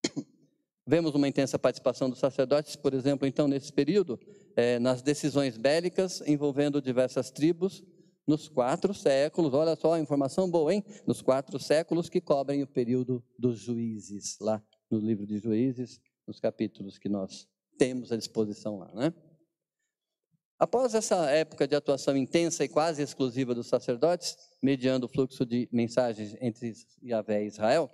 [0.86, 4.18] Vemos uma intensa participação dos sacerdotes, por exemplo, então, nesse período,
[4.56, 7.84] é, nas decisões bélicas envolvendo diversas tribos,
[8.26, 10.84] nos quatro séculos, olha só a informação boa, hein?
[11.06, 16.38] Nos quatro séculos que cobrem o período dos juízes, lá no livro de Juízes, nos
[16.38, 17.48] capítulos que nós
[17.82, 19.12] temos à disposição lá, né?
[20.56, 25.68] Após essa época de atuação intensa e quase exclusiva dos sacerdotes, mediando o fluxo de
[25.72, 26.72] mensagens entre
[27.04, 27.90] Yahvé e Israel,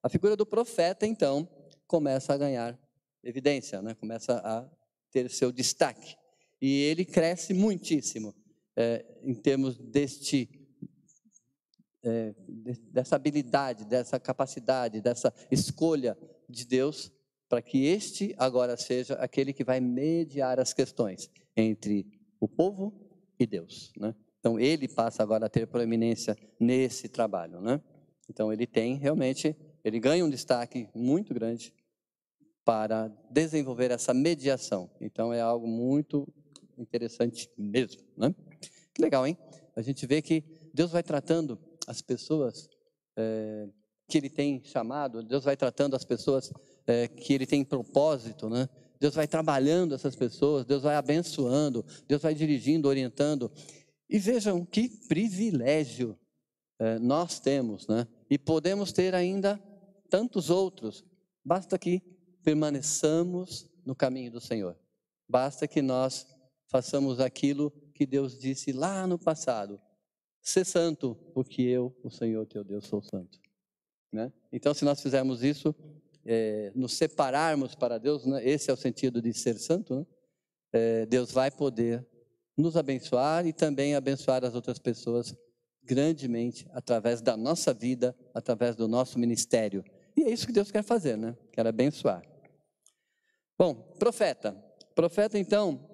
[0.00, 1.48] a figura do profeta, então,
[1.88, 2.78] começa a ganhar
[3.24, 3.96] evidência, né?
[3.96, 4.64] começa a
[5.10, 6.14] ter seu destaque.
[6.60, 8.32] E ele cresce muitíssimo
[8.76, 10.48] é, em termos deste,
[12.04, 12.32] é,
[12.92, 16.16] dessa habilidade, dessa capacidade, dessa escolha
[16.48, 17.10] de Deus
[17.52, 22.06] para que este agora seja aquele que vai mediar as questões entre
[22.40, 22.94] o povo
[23.38, 23.92] e Deus.
[23.94, 24.14] Né?
[24.40, 27.60] Então, ele passa agora a ter proeminência nesse trabalho.
[27.60, 27.78] Né?
[28.26, 31.74] Então, ele tem realmente, ele ganha um destaque muito grande
[32.64, 34.90] para desenvolver essa mediação.
[34.98, 36.26] Então, é algo muito
[36.78, 38.00] interessante mesmo.
[38.16, 38.34] Né?
[38.94, 39.36] Que legal, hein?
[39.76, 42.70] A gente vê que Deus vai tratando as pessoas
[43.14, 43.68] é,
[44.08, 46.50] que Ele tem chamado, Deus vai tratando as pessoas
[46.86, 48.68] é, que Ele tem propósito, né?
[48.98, 53.50] Deus vai trabalhando essas pessoas, Deus vai abençoando, Deus vai dirigindo, orientando.
[54.08, 56.16] E vejam que privilégio
[56.78, 58.06] é, nós temos, né?
[58.30, 59.60] E podemos ter ainda
[60.08, 61.04] tantos outros.
[61.44, 62.00] Basta que
[62.44, 64.78] permaneçamos no caminho do Senhor.
[65.28, 66.26] Basta que nós
[66.66, 69.80] façamos aquilo que Deus disse lá no passado:
[70.40, 73.40] ser santo, porque eu, o Senhor teu Deus, sou santo.
[74.12, 74.32] Né?
[74.52, 75.74] Então, se nós fizermos isso,
[76.24, 78.46] é, nos separarmos para Deus, né?
[78.46, 80.06] esse é o sentido de ser santo, né?
[80.72, 82.06] é, Deus vai poder
[82.56, 85.34] nos abençoar e também abençoar as outras pessoas
[85.82, 89.84] grandemente através da nossa vida, através do nosso ministério.
[90.16, 91.36] E é isso que Deus quer fazer, né?
[91.52, 92.22] Quer abençoar.
[93.58, 94.52] Bom, profeta.
[94.94, 95.88] Profeta, então,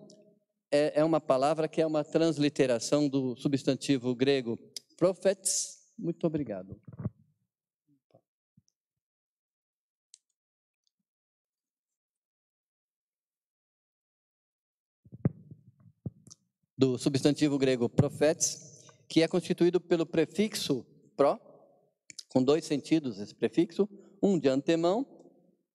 [0.70, 4.58] é, é uma palavra que é uma transliteração do substantivo grego
[4.96, 5.78] prophets.
[5.98, 6.80] Muito obrigado.
[16.78, 20.86] Do substantivo grego profetes, que é constituído pelo prefixo
[21.16, 21.40] pro,
[22.28, 23.88] com dois sentidos esse prefixo,
[24.22, 25.04] um de antemão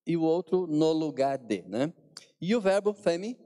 [0.07, 1.93] e o outro no lugar de, né?
[2.39, 3.37] E o verbo femi,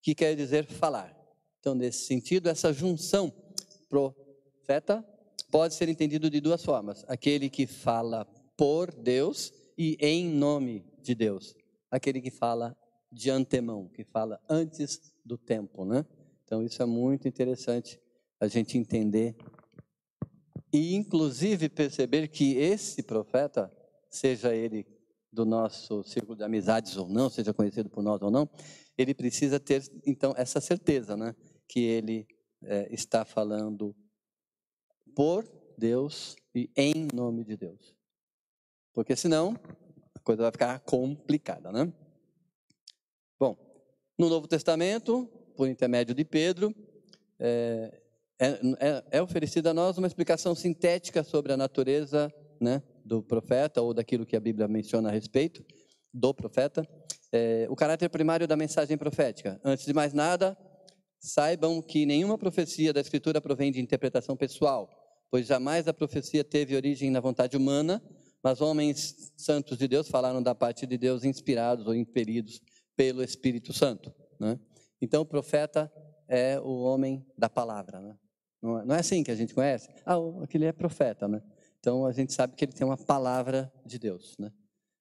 [0.00, 1.16] que quer dizer falar.
[1.58, 3.32] Então, nesse sentido, essa junção
[3.88, 5.04] profeta
[5.50, 11.14] pode ser entendido de duas formas: aquele que fala por Deus e em nome de
[11.14, 11.56] Deus,
[11.90, 12.76] aquele que fala
[13.10, 16.04] de antemão, que fala antes do tempo, né?
[16.44, 18.00] Então, isso é muito interessante
[18.40, 19.36] a gente entender
[20.74, 23.72] e, inclusive, perceber que esse profeta,
[24.10, 24.84] seja ele
[25.32, 28.50] do nosso círculo de amizades ou não, seja conhecido por nós ou não,
[28.98, 31.32] ele precisa ter, então, essa certeza, né?
[31.68, 32.26] Que ele
[32.60, 33.94] é, está falando
[35.14, 37.96] por Deus e em nome de Deus.
[38.92, 39.54] Porque senão,
[40.12, 41.92] a coisa vai ficar complicada, né?
[43.38, 43.56] Bom,
[44.18, 46.74] no Novo Testamento, por intermédio de Pedro,
[47.38, 48.00] é,
[48.38, 53.94] é, é, oferecida a nós uma explicação sintética sobre a natureza né, do profeta ou
[53.94, 55.64] daquilo que a Bíblia menciona a respeito
[56.12, 56.86] do profeta.
[57.32, 59.60] É, o caráter primário da mensagem profética.
[59.64, 60.56] Antes de mais nada,
[61.18, 64.88] saibam que nenhuma profecia da Escritura provém de interpretação pessoal,
[65.30, 68.02] pois jamais a profecia teve origem na vontade humana,
[68.42, 72.60] mas homens santos de Deus falaram da parte de Deus, inspirados ou impelidos
[72.94, 74.12] pelo Espírito Santo.
[74.38, 74.58] Né?
[75.04, 75.92] Então, o profeta
[76.26, 78.00] é o homem da palavra.
[78.00, 78.16] Né?
[78.62, 79.90] Não, é, é assim que a gente conhece?
[80.06, 81.42] Ah, aquele é profeta, né?
[81.78, 84.50] Então, a gente sabe que ele tem uma palavra de Deus, né?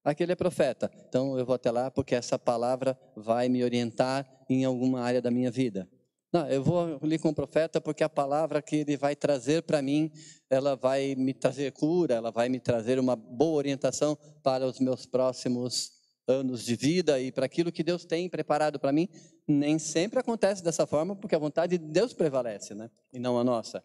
[0.04, 0.92] Aquele é profeta.
[1.08, 5.32] Então, eu vou até lá porque essa palavra vai me orientar em alguma área da
[5.32, 5.88] minha vida.
[6.34, 9.82] Não, eu vou ali com o profeta porque a palavra que ele vai trazer para
[9.82, 10.12] mim,
[10.50, 15.06] ela vai me trazer cura, ela vai me trazer uma boa orientação para os meus
[15.06, 19.10] próximos anos de vida e para aquilo que Deus tem preparado para mim,
[19.48, 22.90] nem sempre acontece dessa forma, porque a vontade de Deus prevalece, né?
[23.12, 23.84] E não a nossa.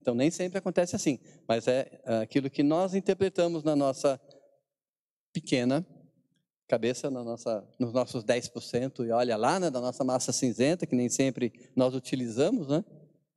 [0.00, 4.20] Então, nem sempre acontece assim, mas é, é aquilo que nós interpretamos na nossa
[5.32, 5.86] pequena
[6.72, 10.96] cabeça, na nossa, nos nossos 10%, e olha lá, né, da nossa massa cinzenta, que
[10.96, 12.82] nem sempre nós utilizamos, né?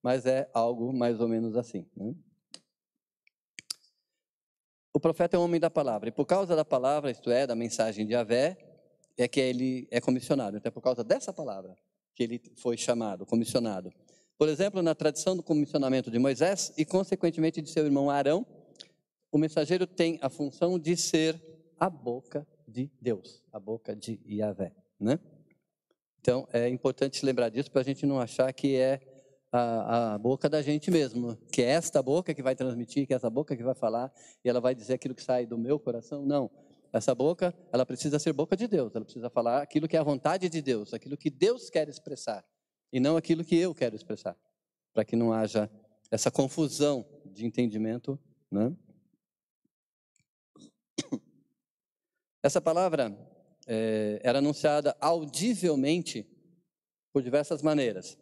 [0.01, 1.85] Mas é algo mais ou menos assim.
[1.97, 2.15] Né?
[4.95, 6.07] O profeta é um homem da palavra.
[6.07, 8.57] E por causa da palavra, isto é, da mensagem de Avé,
[9.17, 10.55] é que ele é comissionado.
[10.55, 11.75] Então é por causa dessa palavra
[12.15, 13.91] que ele foi chamado, comissionado.
[14.37, 18.45] Por exemplo, na tradição do comissionamento de Moisés e, consequentemente, de seu irmão Arão,
[19.33, 21.41] o mensageiro tem a função de ser
[21.77, 24.71] a boca de Deus, a boca de Yahvé.
[24.97, 25.19] Né?
[26.21, 29.01] Então, é importante lembrar disso para a gente não achar que é
[29.57, 33.15] a, a, boca da gente mesmo, que é esta boca que vai transmitir, que é
[33.15, 34.11] essa boca que vai falar,
[34.43, 36.25] e ela vai dizer aquilo que sai do meu coração.
[36.25, 36.51] Não.
[36.91, 40.03] Essa boca, ela precisa ser boca de Deus, ela precisa falar aquilo que é a
[40.03, 42.43] vontade de Deus, aquilo que Deus quer expressar.
[42.91, 44.37] e não aquilo que eu quero expressar,
[44.93, 45.69] para que não haja
[46.11, 48.17] essa confusão de entendimento.
[48.49, 48.73] Né?
[52.43, 53.17] Essa palavra
[53.67, 56.25] é, era anunciada audivelmente
[57.11, 58.17] por diversas maneiras.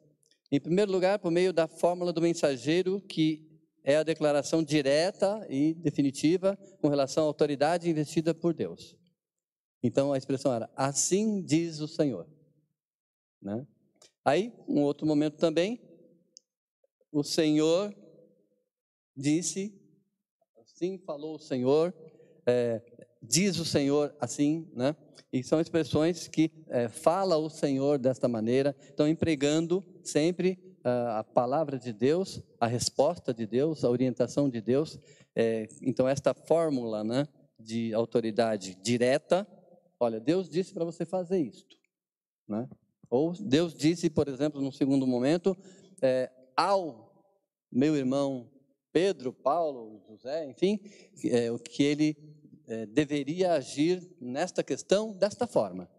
[0.54, 3.44] Em primeiro lugar, por meio da fórmula do mensageiro, que
[3.84, 8.96] é a declaração direta e definitiva com relação à autoridade investida por Deus.
[9.82, 12.30] Então a expressão era: Assim diz o Senhor.
[13.42, 13.66] Né?
[14.24, 15.82] Aí, um outro momento também,
[17.12, 17.92] o Senhor
[19.18, 19.76] disse,
[20.60, 21.92] assim falou o Senhor,
[22.46, 22.80] é,
[23.24, 24.96] diz o Senhor assim, né?
[25.32, 31.24] E são expressões que é, fala o Senhor desta maneira, estão empregando sempre uh, a
[31.24, 35.00] palavra de Deus, a resposta de Deus, a orientação de Deus.
[35.36, 37.28] É, então, esta fórmula né,
[37.60, 39.48] de autoridade direta,
[40.00, 41.78] olha, Deus disse para você fazer isto.
[42.48, 42.68] Né?
[43.10, 45.58] Ou Deus disse, por exemplo, num segundo momento,
[46.02, 47.12] é, ao
[47.72, 48.50] meu irmão
[48.92, 50.80] Pedro, Paulo, José, enfim,
[51.26, 52.16] é, o que ele
[52.68, 55.90] é, deveria agir nesta questão desta forma.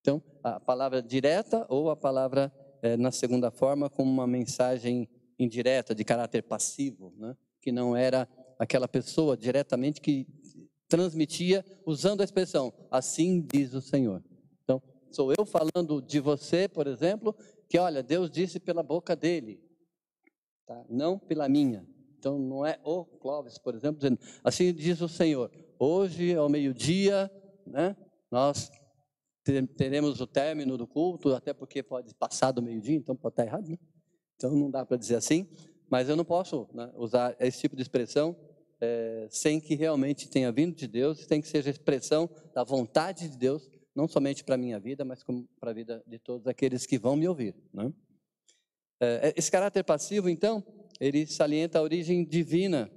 [0.00, 2.52] Então, a palavra direta ou a palavra
[2.82, 5.08] é, na segunda forma como uma mensagem
[5.38, 7.36] indireta, de caráter passivo, né?
[7.60, 10.26] que não era aquela pessoa diretamente que
[10.88, 14.24] transmitia usando a expressão, assim diz o Senhor.
[14.64, 17.36] Então, sou eu falando de você, por exemplo,
[17.68, 19.60] que olha, Deus disse pela boca dele,
[20.66, 20.84] tá?
[20.88, 21.86] não pela minha.
[22.18, 27.30] Então, não é o Clóvis, por exemplo, dizendo, assim diz o Senhor, hoje ao meio-dia,
[27.64, 27.96] né,
[28.30, 28.70] nós
[29.76, 33.68] teremos o término do culto, até porque pode passar do meio-dia, então pode estar errado,
[33.68, 33.78] né?
[34.36, 35.48] Então não dá para dizer assim,
[35.90, 38.36] mas eu não posso né, usar esse tipo de expressão
[38.80, 43.28] é, sem que realmente tenha vindo de Deus, tem que ser a expressão da vontade
[43.28, 45.24] de Deus, não somente para a minha vida, mas
[45.58, 47.54] para a vida de todos aqueles que vão me ouvir.
[47.72, 47.92] Né?
[49.00, 50.62] É, esse caráter passivo, então,
[51.00, 52.90] ele salienta a origem divina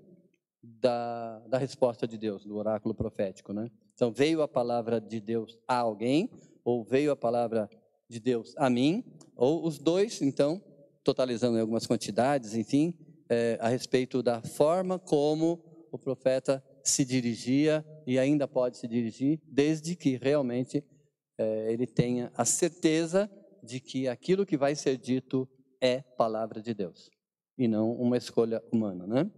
[0.61, 3.51] da, da resposta de Deus, do oráculo profético.
[3.53, 3.71] Né?
[3.93, 6.29] Então, veio a palavra de Deus a alguém,
[6.63, 7.69] ou veio a palavra
[8.09, 9.03] de Deus a mim,
[9.35, 10.61] ou os dois, então,
[11.03, 12.93] totalizando algumas quantidades, enfim,
[13.29, 19.39] é, a respeito da forma como o profeta se dirigia e ainda pode se dirigir,
[19.45, 20.83] desde que realmente
[21.37, 23.29] é, ele tenha a certeza
[23.63, 25.47] de que aquilo que vai ser dito
[25.79, 27.09] é palavra de Deus
[27.57, 29.31] e não uma escolha humana, né?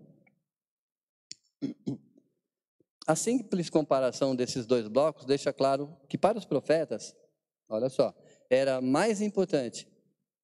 [3.05, 7.15] A simples comparação desses dois blocos deixa claro que para os profetas,
[7.67, 8.13] olha só,
[8.49, 9.87] era mais importante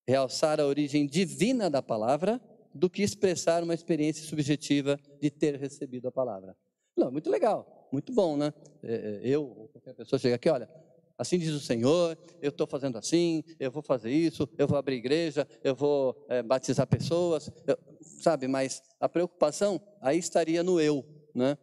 [0.08, 2.42] realçar a origem divina da palavra
[2.74, 6.56] do que expressar uma experiência subjetiva de ter recebido a palavra.
[6.98, 8.54] Não, muito legal, muito bom, né?
[8.84, 10.70] É, é, eu ou qualquer pessoa chega aqui, olha,
[11.18, 14.96] assim diz o Senhor, eu estou fazendo assim, eu vou fazer isso, eu vou abrir
[14.96, 18.48] igreja, eu vou é, batizar pessoas, eu, sabe?
[18.48, 21.58] Mas a preocupação aí estaria no eu, né?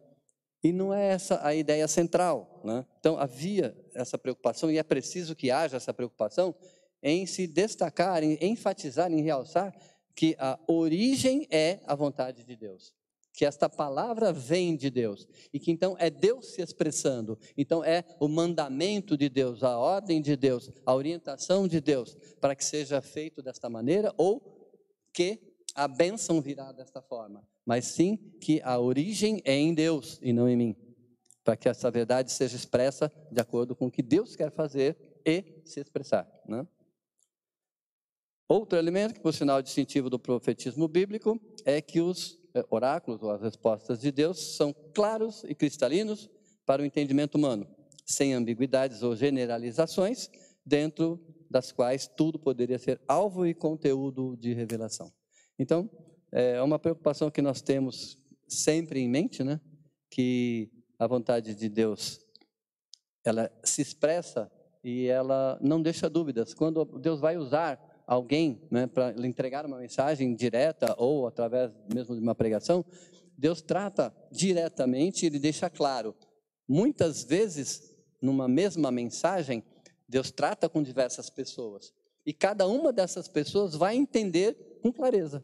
[0.67, 2.59] E não é essa a ideia central.
[2.61, 2.85] Né?
[2.99, 6.53] Então, havia essa preocupação, e é preciso que haja essa preocupação,
[7.01, 9.73] em se destacar, em enfatizar, em realçar
[10.13, 12.93] que a origem é a vontade de Deus.
[13.31, 15.25] Que esta palavra vem de Deus.
[15.53, 17.39] E que então é Deus se expressando.
[17.55, 22.53] Então é o mandamento de Deus, a ordem de Deus, a orientação de Deus, para
[22.53, 24.69] que seja feito desta maneira ou
[25.13, 25.39] que
[25.73, 30.47] a bênção virá desta forma mas sim que a origem é em Deus e não
[30.47, 30.75] em mim,
[31.43, 35.61] para que essa verdade seja expressa de acordo com o que Deus quer fazer e
[35.65, 36.25] se expressar.
[36.47, 36.65] Né?
[38.47, 43.29] Outro elemento, que por sinal distintivo do profetismo bíblico, é que os eh, oráculos ou
[43.31, 46.29] as respostas de Deus são claros e cristalinos
[46.65, 47.67] para o entendimento humano,
[48.05, 50.29] sem ambiguidades ou generalizações,
[50.65, 55.11] dentro das quais tudo poderia ser alvo e conteúdo de revelação.
[55.59, 55.89] Então,
[56.31, 58.17] é uma preocupação que nós temos
[58.47, 59.59] sempre em mente, né?
[60.09, 60.69] Que
[60.99, 62.19] a vontade de Deus,
[63.23, 64.51] ela se expressa
[64.83, 66.53] e ela não deixa dúvidas.
[66.53, 72.15] Quando Deus vai usar alguém né, para lhe entregar uma mensagem direta ou através mesmo
[72.15, 72.85] de uma pregação,
[73.37, 76.15] Deus trata diretamente, ele deixa claro.
[76.67, 79.63] Muitas vezes, numa mesma mensagem,
[80.07, 81.93] Deus trata com diversas pessoas.
[82.25, 85.43] E cada uma dessas pessoas vai entender com clareza.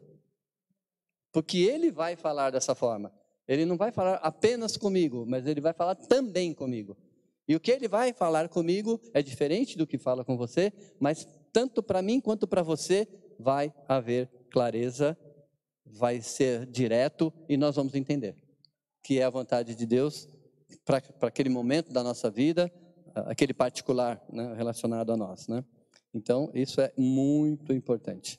[1.34, 3.12] Porque ele vai falar dessa forma.
[3.48, 6.96] Ele não vai falar apenas comigo, mas ele vai falar também comigo.
[7.48, 11.26] E o que ele vai falar comigo é diferente do que fala com você, mas
[11.52, 15.18] tanto para mim quanto para você vai haver clareza,
[15.84, 18.36] vai ser direto e nós vamos entender
[19.02, 20.28] que é a vontade de Deus
[20.84, 22.72] para aquele momento da nossa vida,
[23.12, 25.48] aquele particular né, relacionado a nós.
[25.48, 25.64] Né?
[26.14, 28.38] Então, isso é muito importante.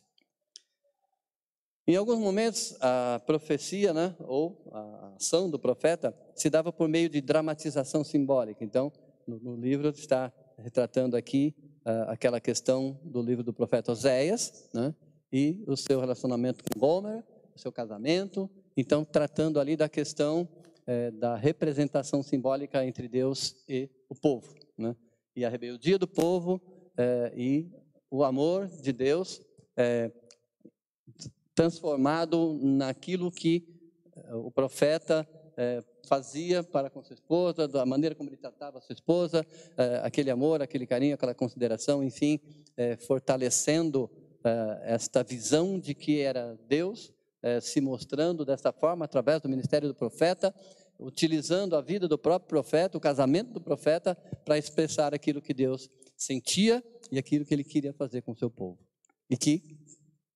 [1.87, 7.07] Em alguns momentos, a profecia, né, ou a ação do profeta, se dava por meio
[7.07, 8.63] de dramatização simbólica.
[8.63, 8.91] Então,
[9.27, 11.53] no, no livro está retratando aqui
[11.85, 14.95] uh, aquela questão do livro do profeta Oséias, né,
[15.31, 17.23] e o seu relacionamento com Gomer,
[17.55, 18.49] o seu casamento.
[18.75, 20.47] Então, tratando ali da questão
[20.87, 24.53] eh, da representação simbólica entre Deus e o povo.
[24.77, 24.95] Né,
[25.35, 26.61] e a rebeldia do povo
[26.97, 27.71] eh, e
[28.09, 29.41] o amor de Deus
[29.75, 30.11] eh,
[31.55, 33.65] transformado naquilo que
[34.15, 35.27] eh, o profeta
[35.57, 39.45] é, fazia para com sua esposa, da maneira como ele tratava sua esposa,
[39.77, 42.39] é, aquele amor, aquele carinho, aquela consideração, enfim,
[43.07, 44.11] fortalecendo
[44.83, 47.11] esta visão de que era Deus
[47.61, 50.53] se mostrando dessa forma através do ministério do profeta,
[50.99, 55.89] utilizando a vida do próprio profeta, o casamento do profeta, para expressar aquilo que Deus
[56.17, 58.77] sentia e aquilo que ele queria fazer com o seu povo.
[59.29, 59.63] E que,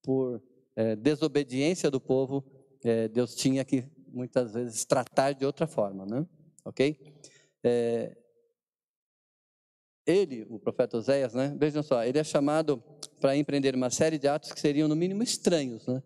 [0.02, 0.42] por
[0.80, 2.42] é, desobediência do povo,
[2.86, 6.26] é, Deus tinha que muitas vezes tratar de outra forma, né?
[6.64, 6.98] Ok?
[7.62, 8.16] É,
[10.08, 11.54] ele, o profeta Oséias, né?
[11.60, 12.82] Vejam só, ele é chamado
[13.20, 16.02] para empreender uma série de atos que seriam no mínimo estranhos, né?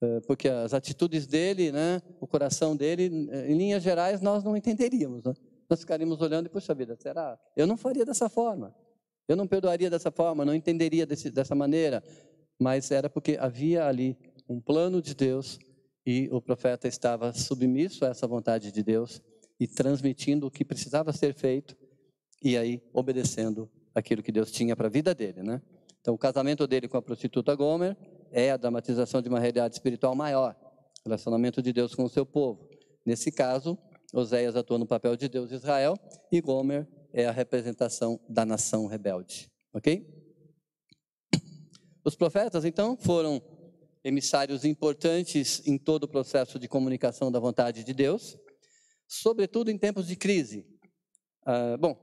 [0.00, 2.00] É, porque as atitudes dele, né?
[2.20, 3.06] O coração dele,
[3.48, 5.34] em linhas gerais, nós não entenderíamos, né?
[5.68, 7.36] Nós ficaríamos olhando e puxa vida, será?
[7.56, 8.72] Eu não faria dessa forma.
[9.26, 12.02] Eu não perdoaria dessa forma, não entenderia desse, dessa maneira
[12.58, 14.16] mas era porque havia ali
[14.48, 15.58] um plano de Deus
[16.06, 19.22] e o profeta estava submisso a essa vontade de Deus
[19.60, 21.76] e transmitindo o que precisava ser feito
[22.42, 25.60] e aí obedecendo aquilo que Deus tinha para a vida dele, né?
[26.00, 27.96] Então, o casamento dele com a prostituta Gomer
[28.30, 30.56] é a dramatização de uma realidade espiritual maior,
[31.04, 32.68] relacionamento de Deus com o seu povo.
[33.04, 33.76] Nesse caso,
[34.14, 35.98] Oséias atua no papel de Deus de Israel
[36.30, 40.17] e Gomer é a representação da nação rebelde, ok?
[42.08, 43.38] Os profetas, então, foram
[44.02, 48.38] emissários importantes em todo o processo de comunicação da vontade de Deus,
[49.06, 50.64] sobretudo em tempos de crise.
[51.44, 51.98] Ah, bom,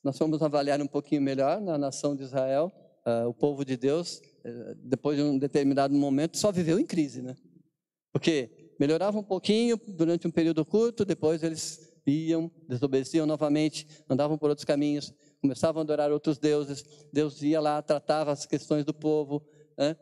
[0.00, 2.70] nós vamos avaliar um pouquinho melhor na nação de Israel.
[3.04, 7.20] Ah, o povo de Deus, eh, depois de um determinado momento, só viveu em crise,
[7.20, 7.34] né?
[8.12, 14.50] Porque melhorava um pouquinho durante um período curto, depois eles iam, desobedeciam novamente, andavam por
[14.50, 15.12] outros caminhos,
[15.42, 19.44] começavam a adorar outros deuses, Deus ia lá, tratava as questões do povo,
[19.76, 19.96] né?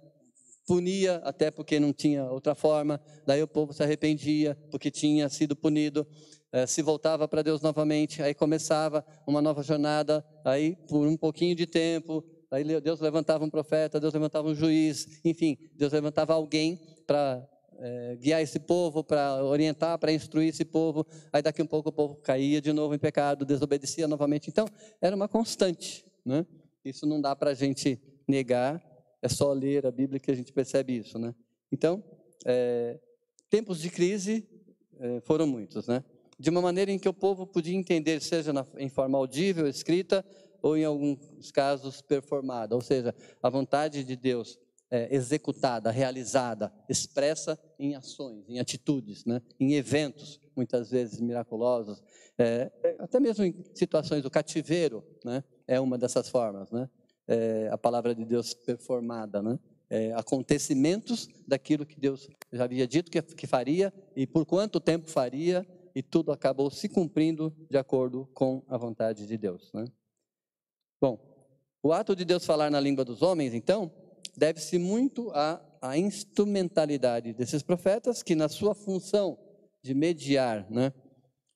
[0.66, 5.56] punia, até porque não tinha outra forma, daí o povo se arrependia, porque tinha sido
[5.56, 6.06] punido,
[6.52, 11.56] eh, se voltava para Deus novamente, aí começava uma nova jornada, aí por um pouquinho
[11.56, 16.78] de tempo, aí Deus levantava um profeta, Deus levantava um juiz, enfim, Deus levantava alguém
[17.06, 17.48] para
[17.80, 21.06] é, guiar esse povo, para orientar, para instruir esse povo.
[21.32, 24.50] Aí daqui um pouco o povo caía de novo em pecado, desobedecia novamente.
[24.50, 24.66] Então,
[25.00, 26.04] era uma constante.
[26.24, 26.46] Né?
[26.84, 28.82] Isso não dá para a gente negar,
[29.22, 31.18] é só ler a Bíblia que a gente percebe isso.
[31.18, 31.34] Né?
[31.72, 32.04] Então,
[32.44, 32.98] é,
[33.48, 34.46] tempos de crise
[34.98, 35.86] é, foram muitos.
[35.86, 36.04] Né?
[36.38, 40.24] De uma maneira em que o povo podia entender, seja na, em forma audível, escrita,
[40.62, 44.58] ou em alguns casos performada, ou seja, a vontade de Deus
[44.90, 49.40] é, executada, realizada, expressa em ações, em atitudes, né?
[49.58, 52.02] em eventos, muitas vezes miraculosos,
[52.36, 55.44] é, até mesmo em situações do cativeiro, né?
[55.66, 56.88] é uma dessas formas, né?
[57.28, 59.56] É, a palavra de Deus performada, né?
[59.88, 65.08] É, acontecimentos daquilo que Deus já havia dito que, que faria e por quanto tempo
[65.08, 69.72] faria, e tudo acabou se cumprindo de acordo com a vontade de Deus.
[69.72, 69.84] Né?
[71.00, 71.18] Bom,
[71.82, 73.90] o ato de Deus falar na língua dos homens, então,
[74.40, 79.38] deve-se muito à, à, instrumentalidade desses profetas, que na sua função
[79.82, 80.94] de mediar né,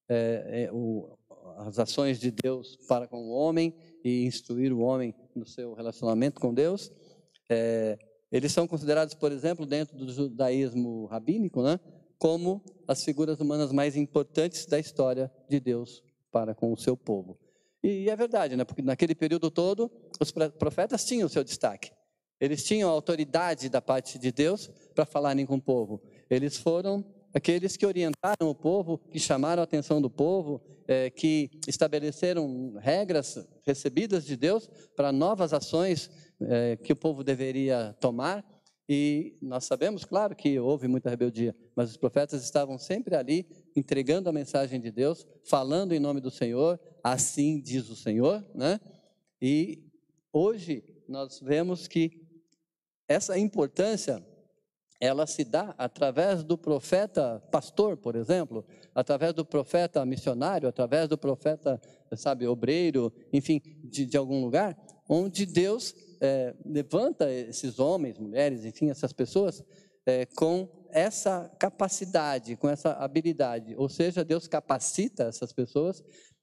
[0.07, 1.17] é, é, o,
[1.57, 3.75] as ações de Deus para com o homem
[4.05, 6.93] e instruir o homem no seu relacionamento com Deus,
[7.49, 7.99] é,
[8.31, 11.81] eles são considerados, por exemplo, dentro do judaísmo rabínico, né,
[12.19, 17.39] como as figuras humanas mais importantes da história de Deus para com o seu povo.
[17.83, 18.65] E é verdade, né?
[18.65, 21.91] porque naquele período todo, os profetas tinham o seu destaque.
[22.45, 26.03] Eles tinham autoridade da parte de Deus para falarem com o povo.
[26.29, 31.51] Eles foram aqueles que orientaram o povo, que chamaram a atenção do povo, é, que
[31.67, 38.45] estabeleceram regras recebidas de Deus para novas ações é, que o povo deveria tomar.
[38.87, 44.29] E nós sabemos, claro, que houve muita rebeldia, mas os profetas estavam sempre ali entregando
[44.29, 48.79] a mensagem de Deus, falando em nome do Senhor, assim diz o Senhor, né?
[49.41, 49.83] E
[50.31, 52.24] hoje nós vemos que
[53.09, 54.25] essa importância,
[55.01, 61.19] ela se dá através do profeta pastor, por exemplo, através do profeta missionário, através do
[61.19, 61.81] profeta,
[62.17, 64.77] sabe, obreiro, enfim, de, de algum lugar,
[65.09, 69.63] onde Deus é, levanta esses homens, mulheres, enfim, essas pessoas
[70.07, 73.75] é, com essa capacidade, com essa habilidade.
[73.77, 76.03] Ou seja, Deus capacita essas pessoas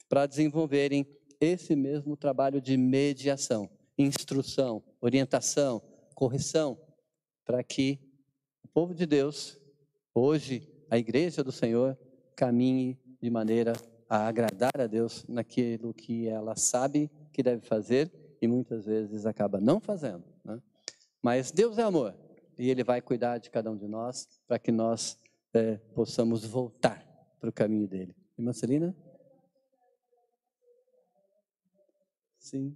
[0.09, 1.07] para desenvolverem
[1.39, 5.81] esse mesmo trabalho de mediação, instrução, orientação,
[6.13, 6.77] correção,
[7.45, 7.99] para que
[8.63, 9.59] o povo de Deus,
[10.13, 11.97] hoje, a igreja do Senhor,
[12.35, 13.73] caminhe de maneira
[14.09, 19.59] a agradar a Deus naquilo que ela sabe que deve fazer e muitas vezes acaba
[19.59, 20.23] não fazendo.
[20.43, 20.61] Né?
[21.21, 22.15] Mas Deus é amor
[22.57, 25.17] e Ele vai cuidar de cada um de nós para que nós
[25.53, 27.05] é, possamos voltar
[27.39, 28.15] para o caminho dele.
[28.37, 28.95] Irmã Celina?
[32.37, 32.75] Sim.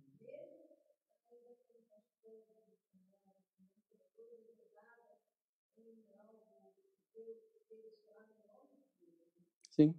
[9.75, 9.93] Sim.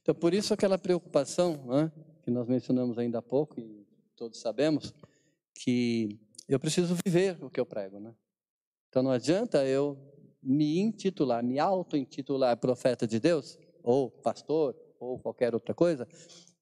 [0.00, 4.94] Então, por isso aquela preocupação né, que nós mencionamos ainda há pouco, e todos sabemos,
[5.52, 6.16] que
[6.48, 7.98] eu preciso viver o que eu prego.
[7.98, 8.14] Né?
[8.88, 9.98] Então, não adianta eu
[10.40, 16.06] me intitular, me auto-intitular profeta de Deus, ou pastor, ou qualquer outra coisa,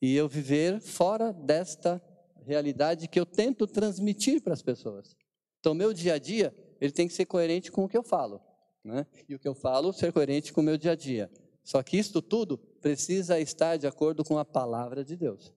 [0.00, 2.02] e eu viver fora desta
[2.46, 5.14] realidade que eu tento transmitir para as pessoas.
[5.60, 8.40] Então, meu dia a dia, ele tem que ser coerente com o que eu falo.
[8.82, 9.06] Né?
[9.28, 11.30] E o que eu falo, ser coerente com o meu dia a dia.
[11.68, 15.52] Só que isto tudo precisa estar de acordo com a palavra de Deus.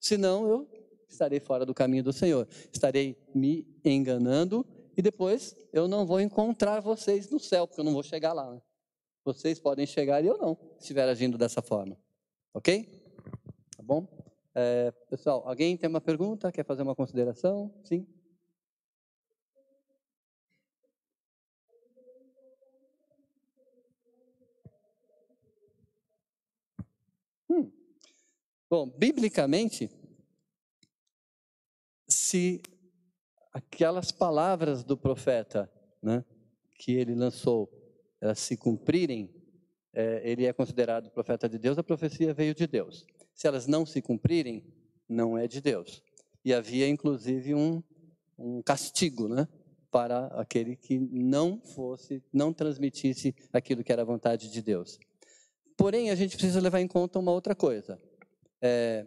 [0.00, 0.68] Senão, eu
[1.08, 2.48] estarei fora do caminho do Senhor.
[2.72, 4.66] Estarei me enganando
[4.96, 8.52] e depois eu não vou encontrar vocês no céu, porque eu não vou chegar lá.
[8.52, 8.60] Né?
[9.24, 11.96] Vocês podem chegar e eu não, se estiver agindo dessa forma.
[12.52, 13.00] Ok?
[13.80, 14.08] bom?
[14.56, 16.50] É, pessoal, alguém tem uma pergunta?
[16.50, 17.72] Quer fazer uma consideração?
[17.84, 18.04] Sim?
[28.70, 29.90] Bom, biblicamente,
[32.06, 32.60] se
[33.52, 35.70] aquelas palavras do profeta
[36.02, 36.24] né,
[36.78, 37.70] que ele lançou
[38.20, 39.30] elas se cumprirem,
[39.92, 43.06] é, ele é considerado profeta de Deus, a profecia veio de Deus.
[43.34, 44.64] Se elas não se cumprirem,
[45.08, 46.02] não é de Deus.
[46.44, 47.82] E havia inclusive um,
[48.36, 49.48] um castigo, né?
[49.90, 54.98] Para aquele que não fosse, não transmitisse aquilo que era a vontade de Deus.
[55.76, 57.98] Porém, a gente precisa levar em conta uma outra coisa.
[58.62, 59.06] É,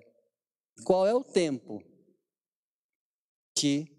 [0.84, 1.84] qual é o tempo
[3.56, 3.98] que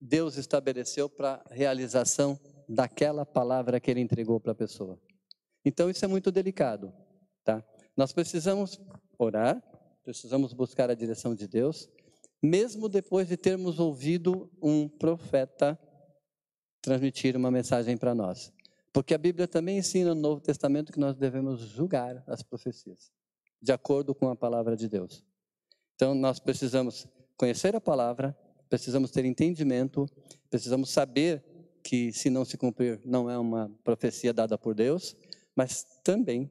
[0.00, 5.00] Deus estabeleceu para realização daquela palavra que ele entregou para a pessoa?
[5.64, 6.92] Então, isso é muito delicado.
[7.44, 7.64] Tá?
[7.96, 8.80] Nós precisamos
[9.18, 9.62] orar,
[10.04, 11.88] precisamos buscar a direção de Deus,
[12.42, 15.78] mesmo depois de termos ouvido um profeta
[16.80, 18.52] transmitir uma mensagem para nós.
[18.92, 23.12] Porque a Bíblia também ensina no Novo Testamento que nós devemos julgar as profecias,
[23.60, 25.24] de acordo com a palavra de Deus.
[25.94, 28.36] Então nós precisamos conhecer a palavra,
[28.68, 30.06] precisamos ter entendimento,
[30.50, 31.44] precisamos saber
[31.82, 35.16] que se não se cumprir não é uma profecia dada por Deus,
[35.54, 36.50] mas também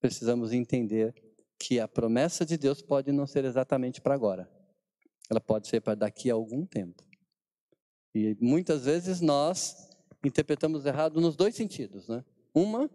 [0.00, 1.14] precisamos entender
[1.58, 4.50] que a promessa de Deus pode não ser exatamente para agora.
[5.28, 7.04] Ela pode ser para daqui a algum tempo.
[8.14, 9.90] E muitas vezes nós
[10.24, 12.24] interpretamos errado nos dois sentidos, né?
[12.54, 12.90] Uma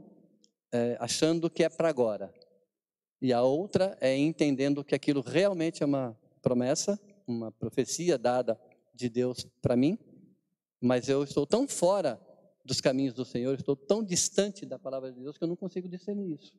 [0.71, 2.33] é, achando que é para agora,
[3.25, 8.55] e a outra é entendendo que aquilo realmente é uma promessa, uma profecia dada
[8.93, 9.97] de Deus para mim,
[10.79, 12.21] mas eu estou tão fora
[12.63, 15.89] dos caminhos do Senhor, estou tão distante da palavra de Deus que eu não consigo
[15.89, 16.55] discernir isso.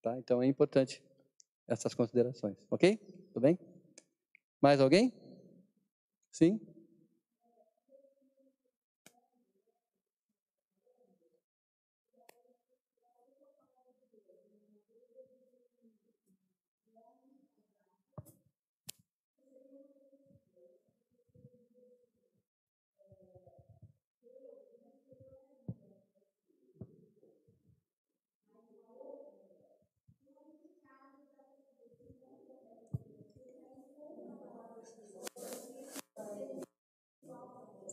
[0.00, 0.16] Tá?
[0.18, 1.02] Então é importante
[1.66, 2.96] essas considerações, ok?
[3.32, 3.58] Tudo bem?
[4.62, 5.12] Mais alguém?
[6.30, 6.60] Sim?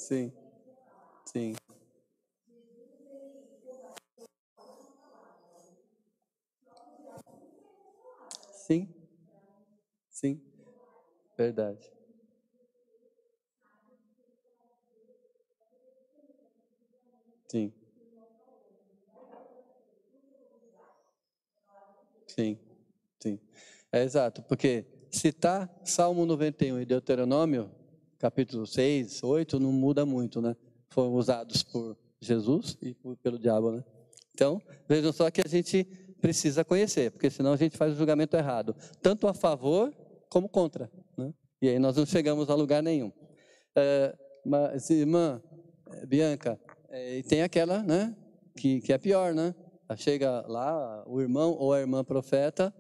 [0.01, 0.33] Sim.
[1.25, 1.55] Sim.
[8.51, 8.89] Sim.
[10.09, 10.41] Sim.
[11.37, 11.91] Verdade.
[17.47, 17.71] Sim.
[22.27, 22.57] Sim.
[23.19, 23.39] Sim.
[23.91, 27.69] É exato, porque citar Salmo 91 e Deuteronômio
[28.21, 30.55] capítulo 6, 8, não muda muito, né?
[30.89, 33.83] Foram usados por Jesus e por, pelo diabo, né?
[34.31, 35.83] Então, vejam só que a gente
[36.21, 39.91] precisa conhecer, porque senão a gente faz o julgamento errado, tanto a favor
[40.29, 40.89] como contra.
[41.17, 41.33] Né?
[41.59, 43.11] E aí nós não chegamos a lugar nenhum.
[43.75, 44.15] É,
[44.45, 45.41] mas, irmã
[45.91, 46.59] é, Bianca,
[46.89, 48.15] é, tem aquela, né,
[48.55, 49.55] que, que é pior, né?
[49.97, 52.73] Chega lá, o irmão ou a irmã profeta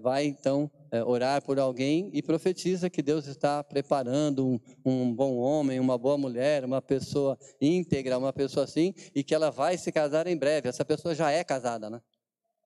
[0.00, 5.36] vai então é, orar por alguém e profetiza que Deus está preparando um, um, bom
[5.36, 9.92] homem, uma boa mulher, uma pessoa íntegra, uma pessoa assim, e que ela vai se
[9.92, 10.68] casar em breve.
[10.68, 12.00] Essa pessoa já é casada, né?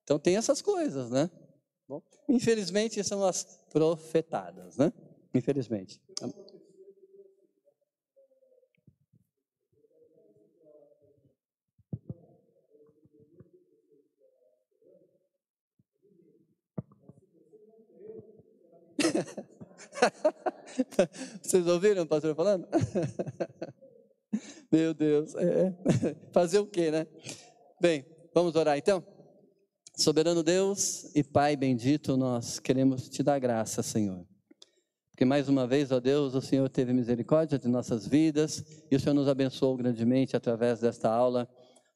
[0.03, 1.29] Então tem essas coisas, né?
[1.87, 4.93] Bom, infelizmente são as profetadas, né?
[5.33, 6.01] Infelizmente.
[21.41, 22.67] Vocês ouviram o pastor falando?
[24.71, 25.73] Meu Deus, é.
[26.31, 27.07] fazer o quê, né?
[27.81, 29.03] Bem, vamos orar então?
[29.95, 34.23] Soberano Deus e Pai bendito, nós queremos te dar graça, Senhor.
[35.11, 38.99] Porque mais uma vez, ó Deus, o Senhor teve misericórdia de nossas vidas e o
[38.99, 41.49] Senhor nos abençoou grandemente através desta aula.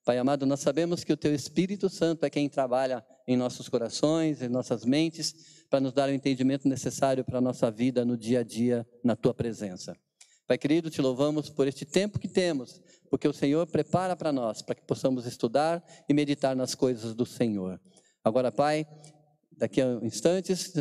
[0.04, 4.42] Pai amado, nós sabemos que o Teu Espírito Santo é quem trabalha em nossos corações,
[4.42, 8.42] em nossas mentes, para nos dar o entendimento necessário para a nossa vida no dia
[8.42, 9.98] a dia, na tua presença.
[10.46, 14.62] Pai querido, te louvamos por este tempo que temos, porque o Senhor prepara para nós,
[14.62, 17.82] para que possamos estudar e meditar nas coisas do Senhor.
[18.24, 18.86] Agora, Pai,
[19.58, 20.72] daqui a instantes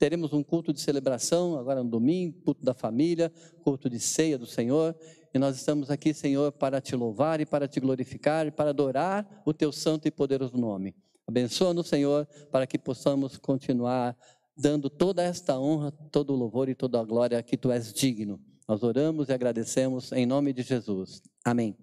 [0.00, 3.32] teremos um culto de celebração, agora no domingo, culto da família,
[3.62, 4.96] culto de ceia do Senhor,
[5.32, 9.54] e nós estamos aqui, Senhor, para te louvar e para te glorificar para adorar o
[9.54, 10.92] teu santo e poderoso nome.
[11.26, 14.16] Abençoa-nos, Senhor, para que possamos continuar
[14.56, 18.40] dando toda esta honra, todo o louvor e toda a glória que tu és digno.
[18.68, 21.22] Nós oramos e agradecemos em nome de Jesus.
[21.44, 21.76] Amém.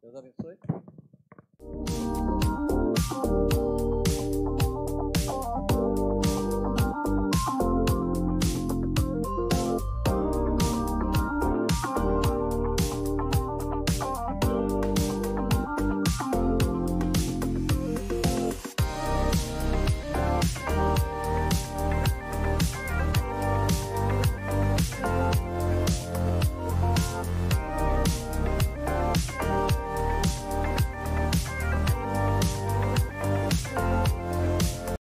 [0.00, 0.58] Deus abençoe.